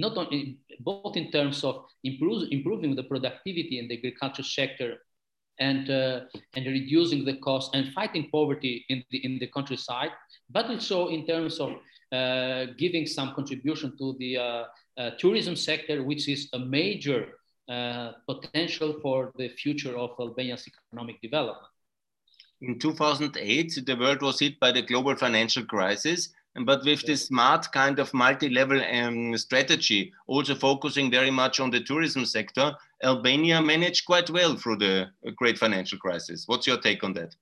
[0.00, 4.98] not only both in terms of improve, improving the productivity in the agriculture sector
[5.58, 6.20] and, uh,
[6.54, 10.10] and reducing the cost and fighting poverty in the, in the countryside,
[10.48, 11.70] but also in terms of
[12.12, 14.64] uh, giving some contribution to the uh,
[14.96, 17.28] uh tourism sector, which is a major
[17.68, 21.70] uh, potential for the future of Albania's economic development
[22.62, 26.30] in 2008, the world was hit by the global financial crisis.
[26.64, 31.80] But with this smart kind of multi-level um, strategy, also focusing very much on the
[31.80, 36.44] tourism sector, Albania managed quite well through the uh, great financial crisis.
[36.46, 37.34] What's your take on that?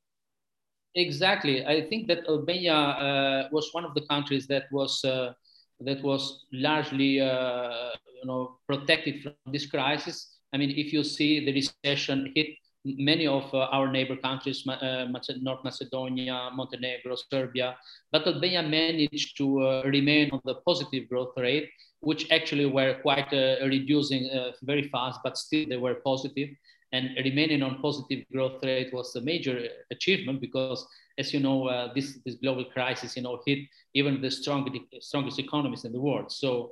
[0.94, 1.64] Exactly.
[1.66, 5.32] I think that Albania uh, was one of the countries that was uh,
[5.80, 10.38] that was largely uh, you know protected from this crisis.
[10.52, 12.48] I mean, if you see the recession hit
[12.96, 15.06] many of uh, our neighbor countries, uh,
[15.40, 17.76] North Macedonia, Montenegro, Serbia,
[18.12, 21.68] but Albania managed to uh, remain on the positive growth rate,
[22.00, 24.30] which actually were quite reducing
[24.62, 26.48] very fast, but still they were positive.
[26.92, 30.86] And remaining on positive growth rate was a major achievement because,
[31.18, 33.58] as you know, uh, this, this global crisis, you know, hit
[33.92, 36.32] even the strongest, strongest economies in the world.
[36.32, 36.70] So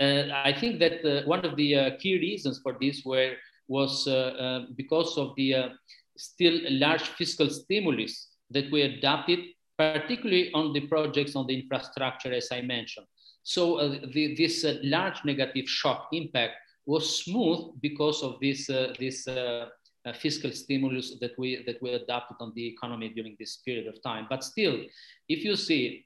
[0.00, 3.34] uh, I think that uh, one of the key reasons for this were
[3.68, 5.68] was uh, uh, because of the uh,
[6.16, 9.40] still large fiscal stimulus that we adopted,
[9.78, 13.06] particularly on the projects on the infrastructure, as I mentioned.
[13.42, 16.54] So the, this large negative shock impact
[16.86, 18.66] was smooth because of this,
[18.98, 23.86] this uh, fiscal stimulus that we that we adopted on the economy during this period
[23.86, 24.26] of time.
[24.28, 24.82] But still,
[25.28, 26.04] if you see,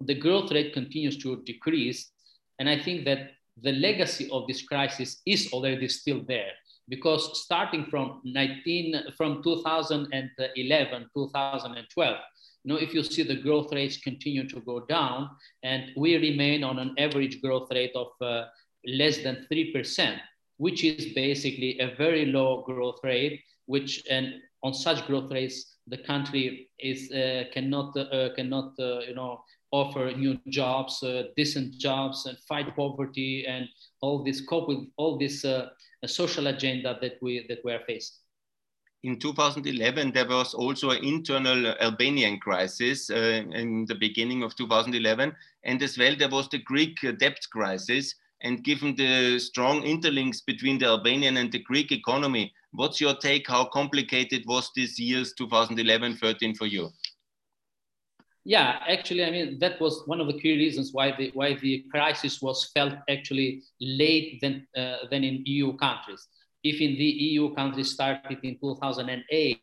[0.00, 2.10] the growth rate continues to decrease,
[2.58, 3.30] and I think that
[3.62, 6.52] the legacy of this crisis is already still there
[6.88, 12.16] because starting from 19 from 2011 2012
[12.64, 15.28] you know if you see the growth rates continue to go down
[15.62, 18.44] and we remain on an average growth rate of uh,
[18.86, 20.18] less than 3%
[20.56, 25.98] which is basically a very low growth rate which and on such growth rates the
[25.98, 32.26] country is uh, cannot uh, cannot uh, you know offer new jobs, uh, decent jobs,
[32.26, 33.68] and fight poverty, and
[34.00, 35.44] all this cope with all this
[36.02, 38.16] uh, social agenda that we that we are facing.
[39.04, 45.32] In 2011, there was also an internal Albanian crisis uh, in the beginning of 2011,
[45.62, 48.14] and as well there was the Greek debt crisis.
[48.40, 53.48] And given the strong interlinks between the Albanian and the Greek economy, what's your take?
[53.48, 56.90] How complicated was this year's 2011-13 for you?
[58.48, 61.84] Yeah, actually, I mean that was one of the key reasons why the why the
[61.90, 66.26] crisis was felt actually late than uh, than in EU countries.
[66.64, 69.60] If in the EU countries started in 2008,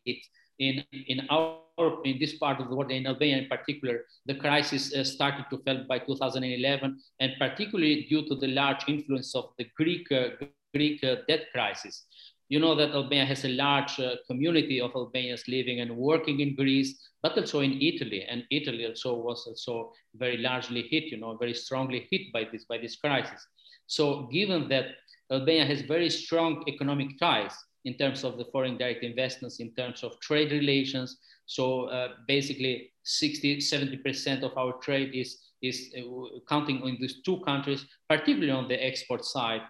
[0.60, 1.58] in in our
[2.04, 5.58] in this part of the world, in Albania in particular, the crisis uh, started to
[5.64, 10.28] felt by 2011, and particularly due to the large influence of the Greek uh,
[10.72, 12.06] Greek uh, debt crisis.
[12.48, 16.54] You know that Albania has a large uh, community of Albanians living and working in
[16.54, 18.24] Greece, but also in Italy.
[18.24, 22.64] And Italy also was also very largely hit, you know, very strongly hit by this,
[22.64, 23.44] by this crisis.
[23.86, 24.86] So given that
[25.30, 27.52] Albania has very strong economic ties
[27.86, 31.18] in terms of the foreign direct investments, in terms of trade relations.
[31.46, 37.40] So uh, basically 60, 70% of our trade is, is uh, counting on these two
[37.40, 39.62] countries, particularly on the export side.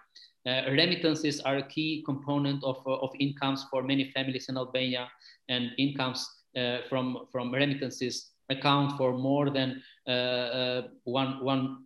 [0.47, 5.09] Uh, remittances are a key component of, uh, of incomes for many families in Albania,
[5.49, 6.25] and incomes
[6.55, 9.81] uh, from, from remittances account for more than
[11.03, 11.85] one, one,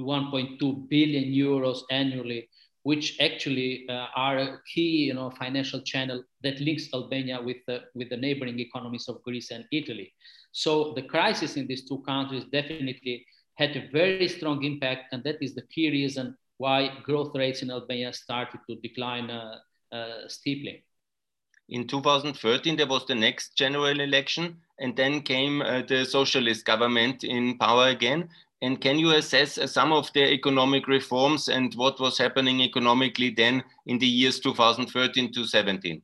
[0.00, 2.48] 1.2 billion euros annually,
[2.84, 7.58] which actually uh, are a key you know, financial channel that links Albania with
[7.94, 10.14] with the neighboring economies of Greece and Italy.
[10.52, 15.36] So the crisis in these two countries definitely had a very strong impact, and that
[15.42, 19.56] is the key reason why growth rates in Albania started to decline uh,
[19.92, 20.84] uh, steeply.
[21.70, 27.24] In 2013, there was the next general election, and then came uh, the socialist government
[27.24, 28.28] in power again.
[28.60, 33.62] And can you assess some of the economic reforms and what was happening economically then
[33.86, 36.02] in the years 2013 to 17?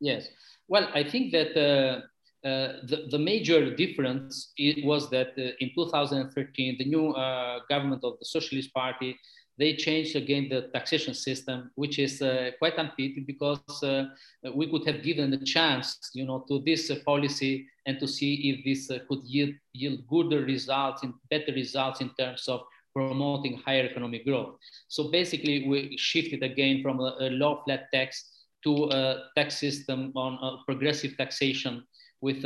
[0.00, 0.28] Yes.
[0.68, 2.02] Well, I think that uh,
[2.46, 4.52] uh, the, the major difference
[4.84, 9.16] was that uh, in 2013, the new uh, government of the Socialist Party
[9.58, 14.06] they changed again the taxation system, which is uh, quite unfit because uh,
[14.54, 18.34] we could have given a chance, you know, to this uh, policy and to see
[18.50, 22.62] if this uh, could yield, yield good results and better results in terms of
[22.94, 24.56] promoting higher economic growth.
[24.88, 28.30] So basically, we shifted again from a, a low flat tax
[28.64, 31.84] to a tax system on progressive taxation
[32.20, 32.42] with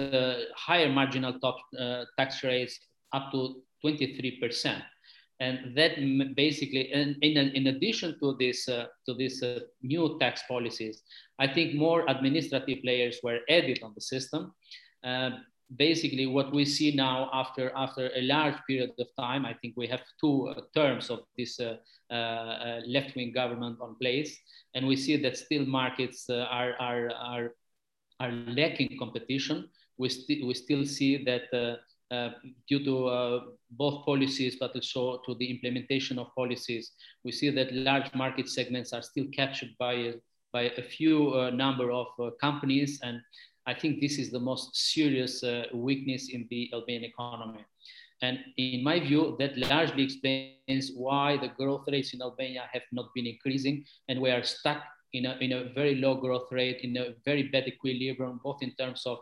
[0.56, 2.80] higher marginal top uh, tax rates
[3.12, 4.82] up to 23 percent
[5.40, 5.92] and that
[6.34, 11.02] basically and in, in addition to this uh, to these uh, new tax policies
[11.38, 14.52] i think more administrative layers were added on the system.
[15.04, 15.30] Uh,
[15.76, 19.86] basically what we see now after after a large period of time i think we
[19.86, 21.76] have two uh, terms of this uh,
[22.10, 24.40] uh, left-wing government on place.
[24.74, 27.50] And we see that still markets are, are are
[28.18, 29.68] are lacking competition.
[29.98, 31.78] We, st- we still see that
[32.10, 32.30] uh,
[32.68, 33.40] due to uh,
[33.72, 36.92] both policies, but also to the implementation of policies,
[37.24, 40.14] we see that large market segments are still captured by,
[40.52, 43.00] by a few uh, number of uh, companies.
[43.02, 43.20] And
[43.66, 47.64] I think this is the most serious uh, weakness in the Albanian economy.
[48.22, 53.14] And in my view, that largely explains why the growth rates in Albania have not
[53.14, 54.82] been increasing and we are stuck
[55.12, 58.72] in a, in a very low growth rate, in a very bad equilibrium, both in
[58.72, 59.18] terms of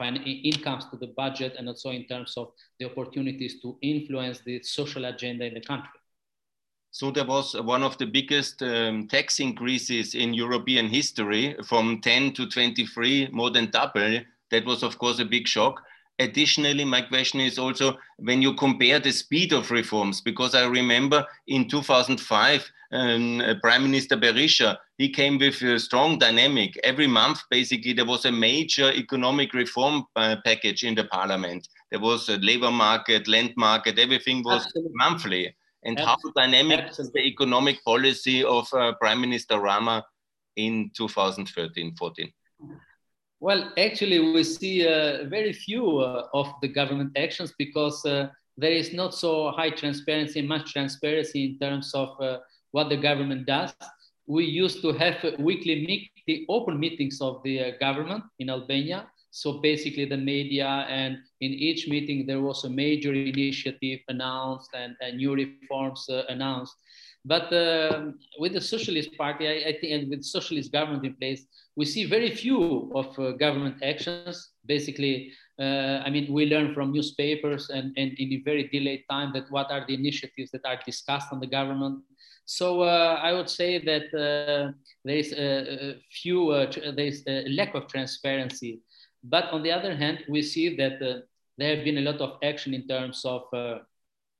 [0.00, 5.06] incomes to the budget and also in terms of the opportunities to influence the social
[5.06, 5.90] agenda in the country.
[6.92, 12.32] So there was one of the biggest um, tax increases in European history from 10
[12.32, 14.20] to 23, more than double.
[14.50, 15.80] That was, of course, a big shock.
[16.18, 21.24] Additionally, my question is also when you compare the speed of reforms, because I remember
[21.46, 26.78] in 2005, um, Prime Minister Berisha, he came with a strong dynamic.
[26.84, 31.66] Every month, basically, there was a major economic reform uh, package in the parliament.
[31.90, 34.92] There was a labor market, land market, everything was Absolutely.
[34.92, 35.56] monthly.
[35.84, 36.32] And Absolutely.
[36.36, 37.04] how dynamic Absolutely.
[37.04, 40.04] is the economic policy of uh, Prime Minister Rama
[40.56, 42.30] in 2013 14?
[43.40, 48.28] Well, actually, we see uh, very few uh, of the government actions because uh,
[48.58, 52.40] there is not so high transparency, much transparency in terms of uh,
[52.72, 53.72] what the government does.
[54.30, 59.08] We used to have weekly meet- open meetings of the uh, government in Albania.
[59.32, 64.94] So basically, the media, and in each meeting, there was a major initiative announced and,
[65.00, 66.74] and new reforms uh, announced.
[67.24, 71.44] But uh, with the Socialist Party, I, I, think, and with socialist government in place,
[71.76, 74.50] we see very few of uh, government actions.
[74.64, 79.32] Basically, uh, I mean, we learn from newspapers and, and in a very delayed time
[79.34, 82.02] that what are the initiatives that are discussed on the government.
[82.44, 84.72] So uh, I would say that uh,
[85.04, 88.80] there is a, few, uh, there is a lack of transparency.
[89.22, 90.98] But on the other hand, we see that
[91.58, 93.42] there have been a lot of action in terms of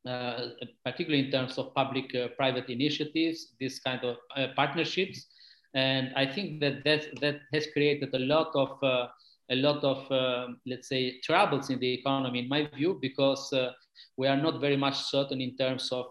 [0.07, 0.48] uh,
[0.82, 5.26] particularly in terms of public-private uh, initiatives, this kind of uh, partnerships.
[5.74, 10.07] And I think that that, that has created a lot of a lot of,
[10.64, 13.53] let's say, troubles in the economy, in my view, because
[14.16, 16.07] we are not very much certain in terms of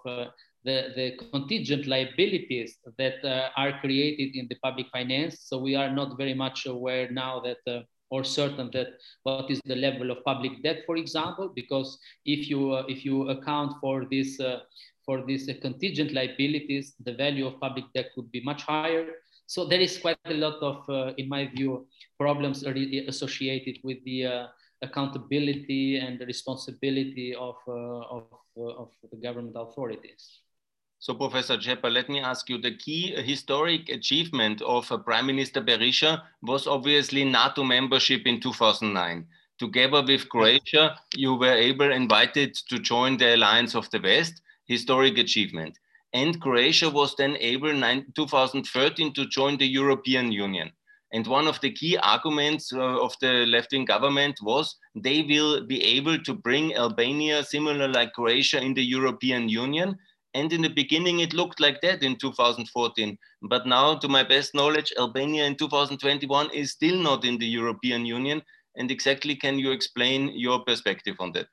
[0.69, 3.17] the, the contingent liabilities that
[3.61, 5.33] are created in the public finance.
[5.49, 7.61] So we are not very much aware now that
[8.09, 8.89] or certain that
[9.23, 13.29] what is the level of public debt, for example, because if you uh, if you
[13.29, 14.59] account for this uh,
[15.05, 19.05] for these uh, contingent liabilities, the value of public debt would be much higher.
[19.47, 21.87] So there is quite a lot of, uh, in my view,
[22.19, 24.47] problems associated with the uh,
[24.83, 30.41] accountability and the responsibility of, uh, of, of the government authorities.
[31.01, 35.61] So, Professor Xhepa, let me ask you the key historic achievement of uh, Prime Minister
[35.61, 39.25] Berisha was obviously NATO membership in 2009.
[39.59, 45.17] Together with Croatia, you were able invited to join the Alliance of the West, historic
[45.17, 45.79] achievement.
[46.11, 50.69] And Croatia was then able in 2013 to join the European Union.
[51.13, 55.81] And one of the key arguments uh, of the left-wing government was they will be
[55.81, 59.97] able to bring Albania, similar like Croatia, in the European Union
[60.33, 63.17] and in the beginning, it looked like that in 2014.
[63.43, 68.05] But now, to my best knowledge, Albania in 2021 is still not in the European
[68.05, 68.41] Union.
[68.75, 71.47] And exactly, can you explain your perspective on that?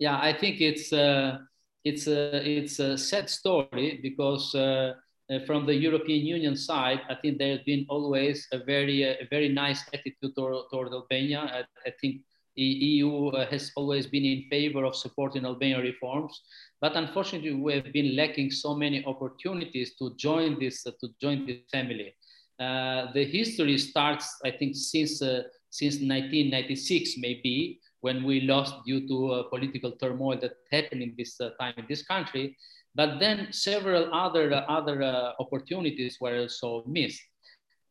[0.00, 1.38] Yeah, I think it's uh,
[1.84, 4.94] it's a it's a sad story because uh,
[5.30, 9.28] uh from the European Union side, I think there has been always a very a
[9.30, 11.40] very nice attitude toward, toward Albania.
[11.40, 12.22] I, I think
[12.56, 16.42] EU uh, has always been in favor of supporting Albanian reforms,
[16.80, 21.46] but unfortunately, we have been lacking so many opportunities to join this uh, to join
[21.46, 22.14] this family.
[22.58, 29.08] Uh, the history starts, I think, since uh, since 1996, maybe when we lost due
[29.08, 32.56] to uh, political turmoil that happened in this uh, time in this country.
[32.94, 35.02] But then several other other
[35.40, 37.22] opportunities were also missed.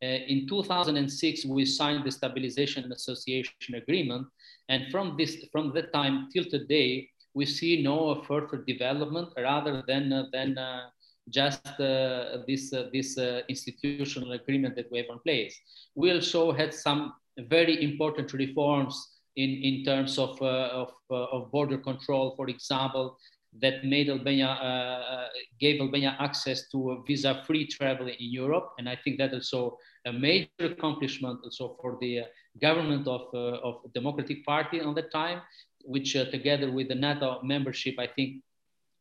[0.02, 4.28] in 2006, we signed the Stabilization and Association Agreement,
[4.70, 10.14] and from this, from that time till today, we see no further development rather than
[10.14, 10.90] uh, than uh,
[11.30, 15.60] just uh, this uh, this uh, institutional agreement that we have in place.
[15.96, 18.96] We also had some very important reforms
[19.36, 23.18] in in terms of uh, of, of border control, for example,
[23.62, 29.34] that made Albania gave Albania access to visa-free travel in Europe, and I think that
[29.34, 32.24] also a major accomplishment also for the uh,
[32.62, 35.42] government of, uh, of Democratic Party on that time,
[35.86, 38.44] which uh, together with the NATO membership, I think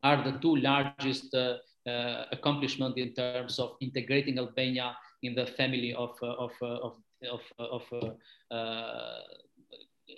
[0.02, 5.92] are the two largest uh, uh accomplishment in terms of integrating Albania in the family
[5.94, 7.82] of, uh, of, of, of, of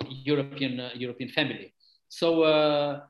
[0.09, 1.73] European, European family.
[2.09, 3.01] So,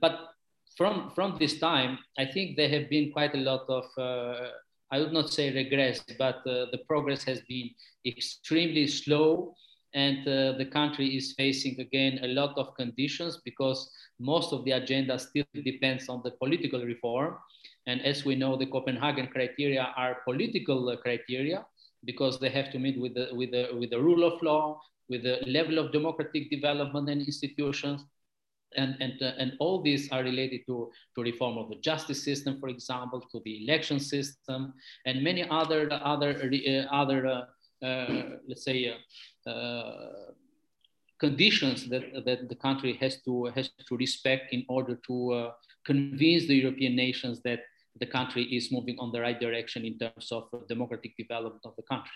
[0.00, 0.32] but
[0.76, 4.50] from from this time, I think there have been quite a lot of uh,
[4.92, 7.70] I would not say regress, but uh, the progress has been
[8.06, 9.54] extremely slow.
[9.94, 13.90] And uh, the country is facing again a lot of conditions because
[14.20, 17.36] most of the agenda still depends on the political reform.
[17.86, 21.66] And as we know, the Copenhagen criteria are political uh, criteria
[22.04, 25.24] because they have to meet with the, with, the, with the rule of law, with
[25.24, 28.02] the level of democratic development and institutions,
[28.76, 32.58] and, and, uh, and all these are related to, to reform of the justice system,
[32.60, 34.74] for example, to the election system,
[35.06, 38.94] and many other, other, uh, other uh, uh let's say,
[39.46, 40.32] uh, uh,
[41.18, 45.50] conditions that, that the country has to, has to respect in order to
[45.84, 47.60] convince the European nations that
[48.00, 51.82] the country is moving on the right direction in terms of democratic development of the
[51.82, 52.10] country.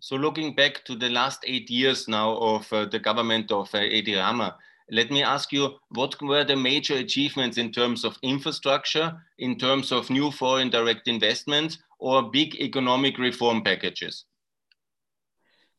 [0.00, 4.56] So looking back to the last eight years now of the government of Edi Rama,
[4.90, 9.90] let me ask you, what were the major achievements in terms of infrastructure, in terms
[9.90, 14.24] of new foreign direct investments, or big economic reform packages?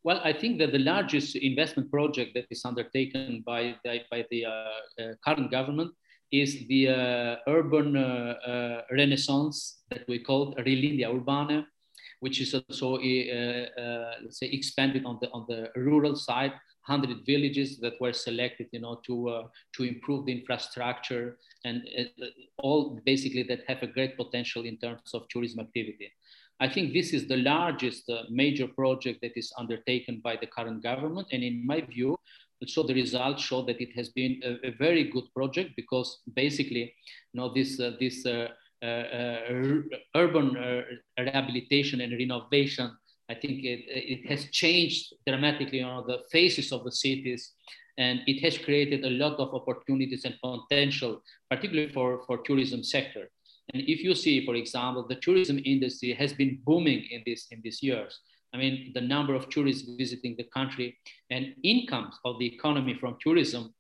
[0.04, 4.46] Well, I think that the largest investment project that is undertaken by the, by the
[4.46, 5.92] uh, uh, current government
[6.32, 11.66] is the uh, urban uh, uh, renaissance that we call Rilindja Urbana,
[12.20, 16.54] which is also, uh, let's say, expanded on the, on the rural side
[16.88, 22.26] 100 villages that were selected, you know, to, uh, to improve the infrastructure and uh,
[22.58, 26.12] all basically that have a great potential in terms of tourism activity.
[26.60, 30.82] I think this is the largest uh, major project that is undertaken by the current
[30.82, 31.28] government.
[31.32, 32.18] And in my view,
[32.66, 36.94] so the results show that it has been a, a very good project because basically,
[37.34, 38.26] you know, this, uh, this
[40.16, 42.98] urban rehabilitation and renovation,
[43.30, 47.52] I think it, it has changed dramatically you know, the faces of the cities
[47.98, 53.30] and it has created a lot of opportunities and potential, particularly for, for tourism sector.
[53.74, 57.62] And if you see, for example, the tourism industry has been booming in, this, in
[57.64, 58.20] these years.
[58.54, 60.98] I mean, the number of tourists visiting the country
[61.30, 63.74] and incomes of the economy from tourism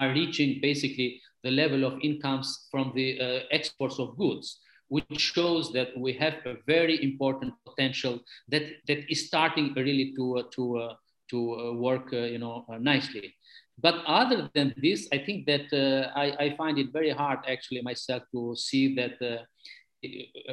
[0.00, 4.58] are reaching basically the level of incomes from the uh, exports of goods,
[4.94, 10.24] which shows that we have a very important potential that, that is starting really to,
[10.38, 10.94] uh, to, uh,
[11.30, 13.34] to uh, work uh, you know, uh, nicely.
[13.78, 15.66] But other than this, I think that
[16.14, 19.14] I, I, find it very hard actually myself to see that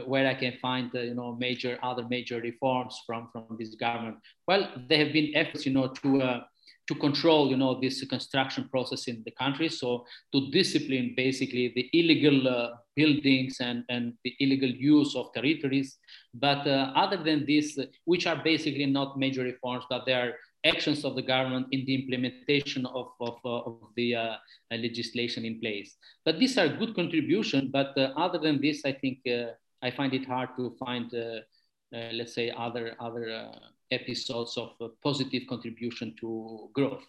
[0.05, 4.17] where I can find uh, you know major other major reforms from from this government.
[4.47, 6.41] Well, there have been efforts you know to uh,
[6.87, 11.89] to control you know this construction process in the country, so to discipline basically the
[11.93, 15.97] illegal uh, buildings and and the illegal use of territories.
[16.33, 20.33] But uh, other than this, which are basically not major reforms, but they are
[20.65, 24.35] actions of the government in the implementation of, of, uh, of the uh,
[24.71, 25.95] legislation in place.
[26.25, 29.51] But these are good contributions, but uh, other than this, I think uh,
[29.81, 31.09] I find it hard to find,
[31.91, 33.53] let's say, other, other
[33.91, 37.03] episodes of uh, positive contribution to growth.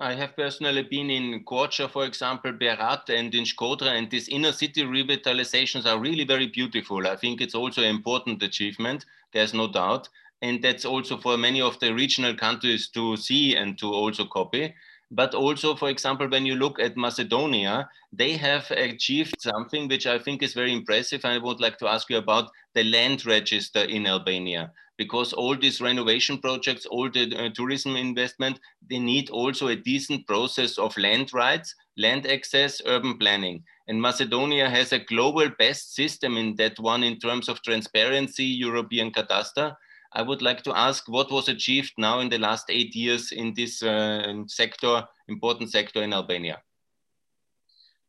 [0.00, 4.52] I have personally been in Korcha, for example, Berat and in Shkodra, and these inner
[4.52, 7.06] city revitalizations are really very beautiful.
[7.06, 10.08] I think it's also an important achievement, there's no doubt
[10.42, 14.74] and that's also for many of the regional countries to see and to also copy.
[15.10, 20.18] But also, for example, when you look at Macedonia, they have achieved something which I
[20.18, 21.24] think is very impressive.
[21.24, 24.72] I would like to ask you about the land register in Albania,
[25.02, 30.26] because all these renovation projects, all the uh, tourism investment, they need also a decent
[30.26, 33.62] process of land rights, land access, urban planning.
[33.88, 39.10] And Macedonia has a global best system in that one in terms of transparency, European
[39.10, 39.76] cadastre
[40.14, 43.54] I would like to ask what was achieved now in the last eight years in
[43.54, 46.60] this uh, sector, important sector in Albania.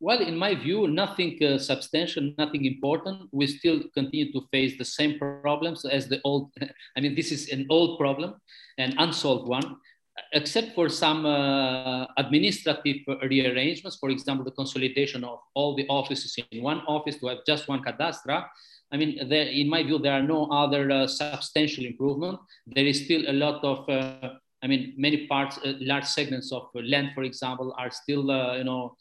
[0.06, 3.16] Well, in my view, nothing uh, substantial, nothing important.
[3.32, 6.50] We still continue to face the same problems as the old.
[6.96, 8.34] I mean, this is an old problem,
[8.76, 9.76] an unsolved one,
[10.32, 12.98] except for some uh, administrative
[13.32, 13.96] rearrangements.
[13.96, 17.82] For example, the consolidation of all the offices in one office to have just one
[17.82, 18.44] cadastre
[18.94, 22.38] I mean, there, in my view, there are no other uh, substantial improvement.
[22.66, 26.68] There is still a lot of, uh, I mean, many parts, uh, large segments of
[26.74, 28.96] land, for example, are still, uh, you know,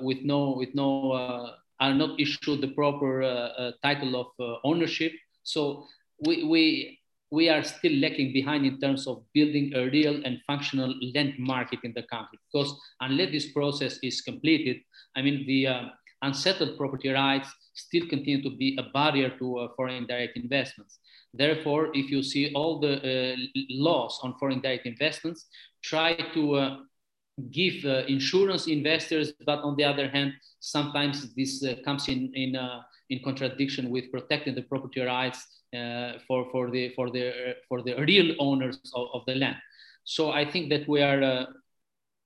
[0.00, 1.50] with no, with no, uh,
[1.80, 5.12] are not issued the proper title of ownership.
[5.42, 5.86] So
[6.26, 6.98] we, we,
[7.30, 11.80] we are still lacking behind in terms of building a real and functional land market
[11.84, 12.38] in the country.
[12.50, 14.78] Because unless this process is completed,
[15.16, 15.90] I mean, the
[16.22, 20.98] unsettled property rights still continue to be a barrier to uh, foreign direct investments.
[21.34, 23.36] Therefore, if you see all the uh,
[23.70, 25.46] laws on foreign direct investments,
[25.82, 26.76] try to uh,
[27.50, 32.56] give uh, insurance investors, but on the other hand, sometimes this uh, comes in in,
[32.56, 35.46] uh, in contradiction with protecting the property rights
[36.26, 39.56] for for the for the for the real owners of, of the land.
[40.04, 41.46] So I think that we are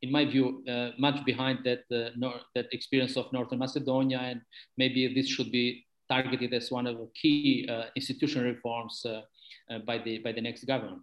[0.03, 4.19] in my view, uh, much behind that, uh, that experience of Northern Macedonia.
[4.19, 4.41] And
[4.77, 9.23] maybe this should be targeted as one of the key uh, institutional reforms uh,
[9.71, 11.03] uh, by, the, by the next government.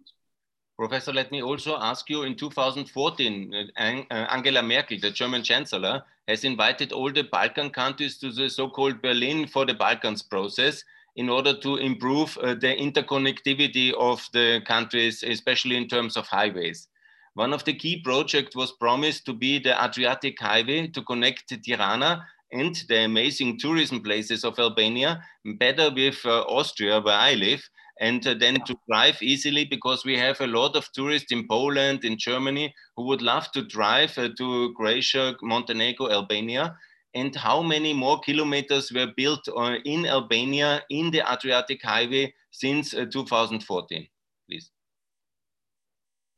[0.78, 6.44] Professor, let me also ask you in 2014, uh, Angela Merkel, the German Chancellor, has
[6.44, 10.84] invited all the Balkan countries to the so called Berlin for the Balkans process
[11.16, 16.86] in order to improve the interconnectivity of the countries, especially in terms of highways.
[17.34, 22.24] One of the key projects was promised to be the Adriatic Highway to connect Tirana
[22.52, 27.68] and the amazing tourism places of Albania better with uh, Austria, where I live,
[28.00, 32.04] and uh, then to drive easily because we have a lot of tourists in Poland,
[32.04, 36.76] in Germany, who would love to drive uh, to Croatia, Montenegro, Albania.
[37.14, 42.94] And how many more kilometers were built uh, in Albania in the Adriatic Highway since
[42.94, 44.06] uh, 2014,
[44.48, 44.70] please?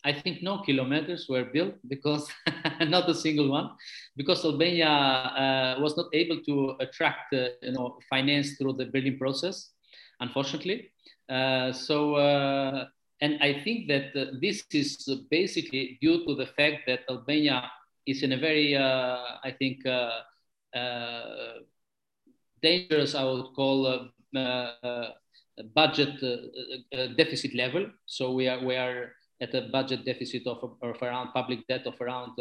[0.03, 2.27] I think no kilometers were built because
[2.81, 3.71] not a single one,
[4.17, 9.19] because Albania uh, was not able to attract, uh, you know, finance through the building
[9.19, 9.73] process,
[10.21, 10.91] unfortunately.
[11.31, 12.87] Uh, so uh,
[13.21, 17.71] and I think that uh, this is basically due to the fact that Albania
[18.07, 20.21] is in a very, uh, I think, uh,
[20.75, 21.61] uh
[22.63, 25.09] dangerous, I would call, uh,
[25.75, 26.21] budget
[27.17, 27.87] deficit level.
[28.07, 32.01] So we are, we are at a budget deficit of, of around public debt of
[32.01, 32.33] around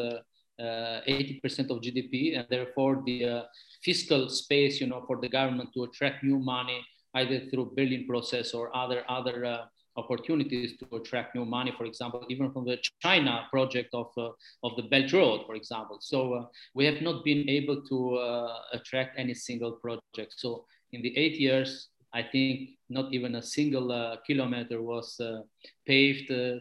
[0.59, 3.45] 80% of GDP, and therefore the
[3.81, 6.85] fiscal space, you know, for the government to attract new money
[7.15, 9.67] either through building process or other other
[9.99, 14.29] opportunities to attract new money, for example, even from the China project of, uh,
[14.63, 15.97] of the Belt Road, for example.
[15.99, 20.33] So uh, we have not been able to uh, attract any single project.
[20.37, 25.41] So in the eight years, I think not even a single uh, kilometer was uh,
[25.85, 26.55] paved uh,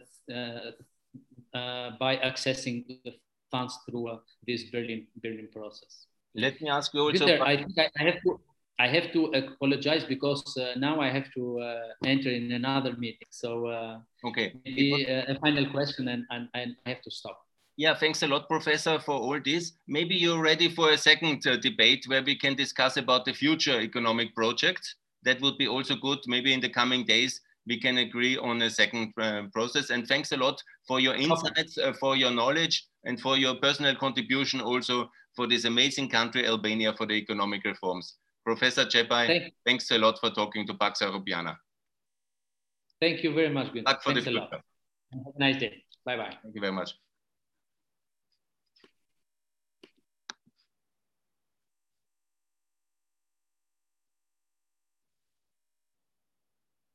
[2.03, 3.13] by accessing the
[3.49, 6.05] funds through this building, building process.
[6.35, 7.41] Let me ask you also.
[7.41, 8.39] I think I, I have to
[8.79, 13.27] I have to apologize because uh, now I have to uh, enter in another meeting.
[13.29, 17.41] So uh, okay, maybe a final question, and, and, and, I have to stop.
[17.75, 19.73] Yeah, thanks a lot, Professor, for all this.
[19.87, 23.79] Maybe you're ready for a second uh, debate where we can discuss about the future
[23.81, 24.95] economic projects.
[25.23, 26.19] That would be also good.
[26.27, 29.89] Maybe in the coming days we can agree on a second uh, process.
[29.89, 31.77] And thanks a lot for your insights.
[31.77, 36.93] Uh, for your knowledge, and for your personal contribution also for this amazing country, Albania,
[36.97, 38.15] for the economic reforms.
[38.49, 41.55] Professor Xhepa, Thank thanks a lot for talking to Pax Europiana.
[42.99, 44.01] Thank you very much, Günther.
[44.03, 44.49] Thanks a lot.
[44.51, 45.83] Have a nice day.
[46.03, 46.37] Bye-bye.
[46.41, 46.91] Thank you very much.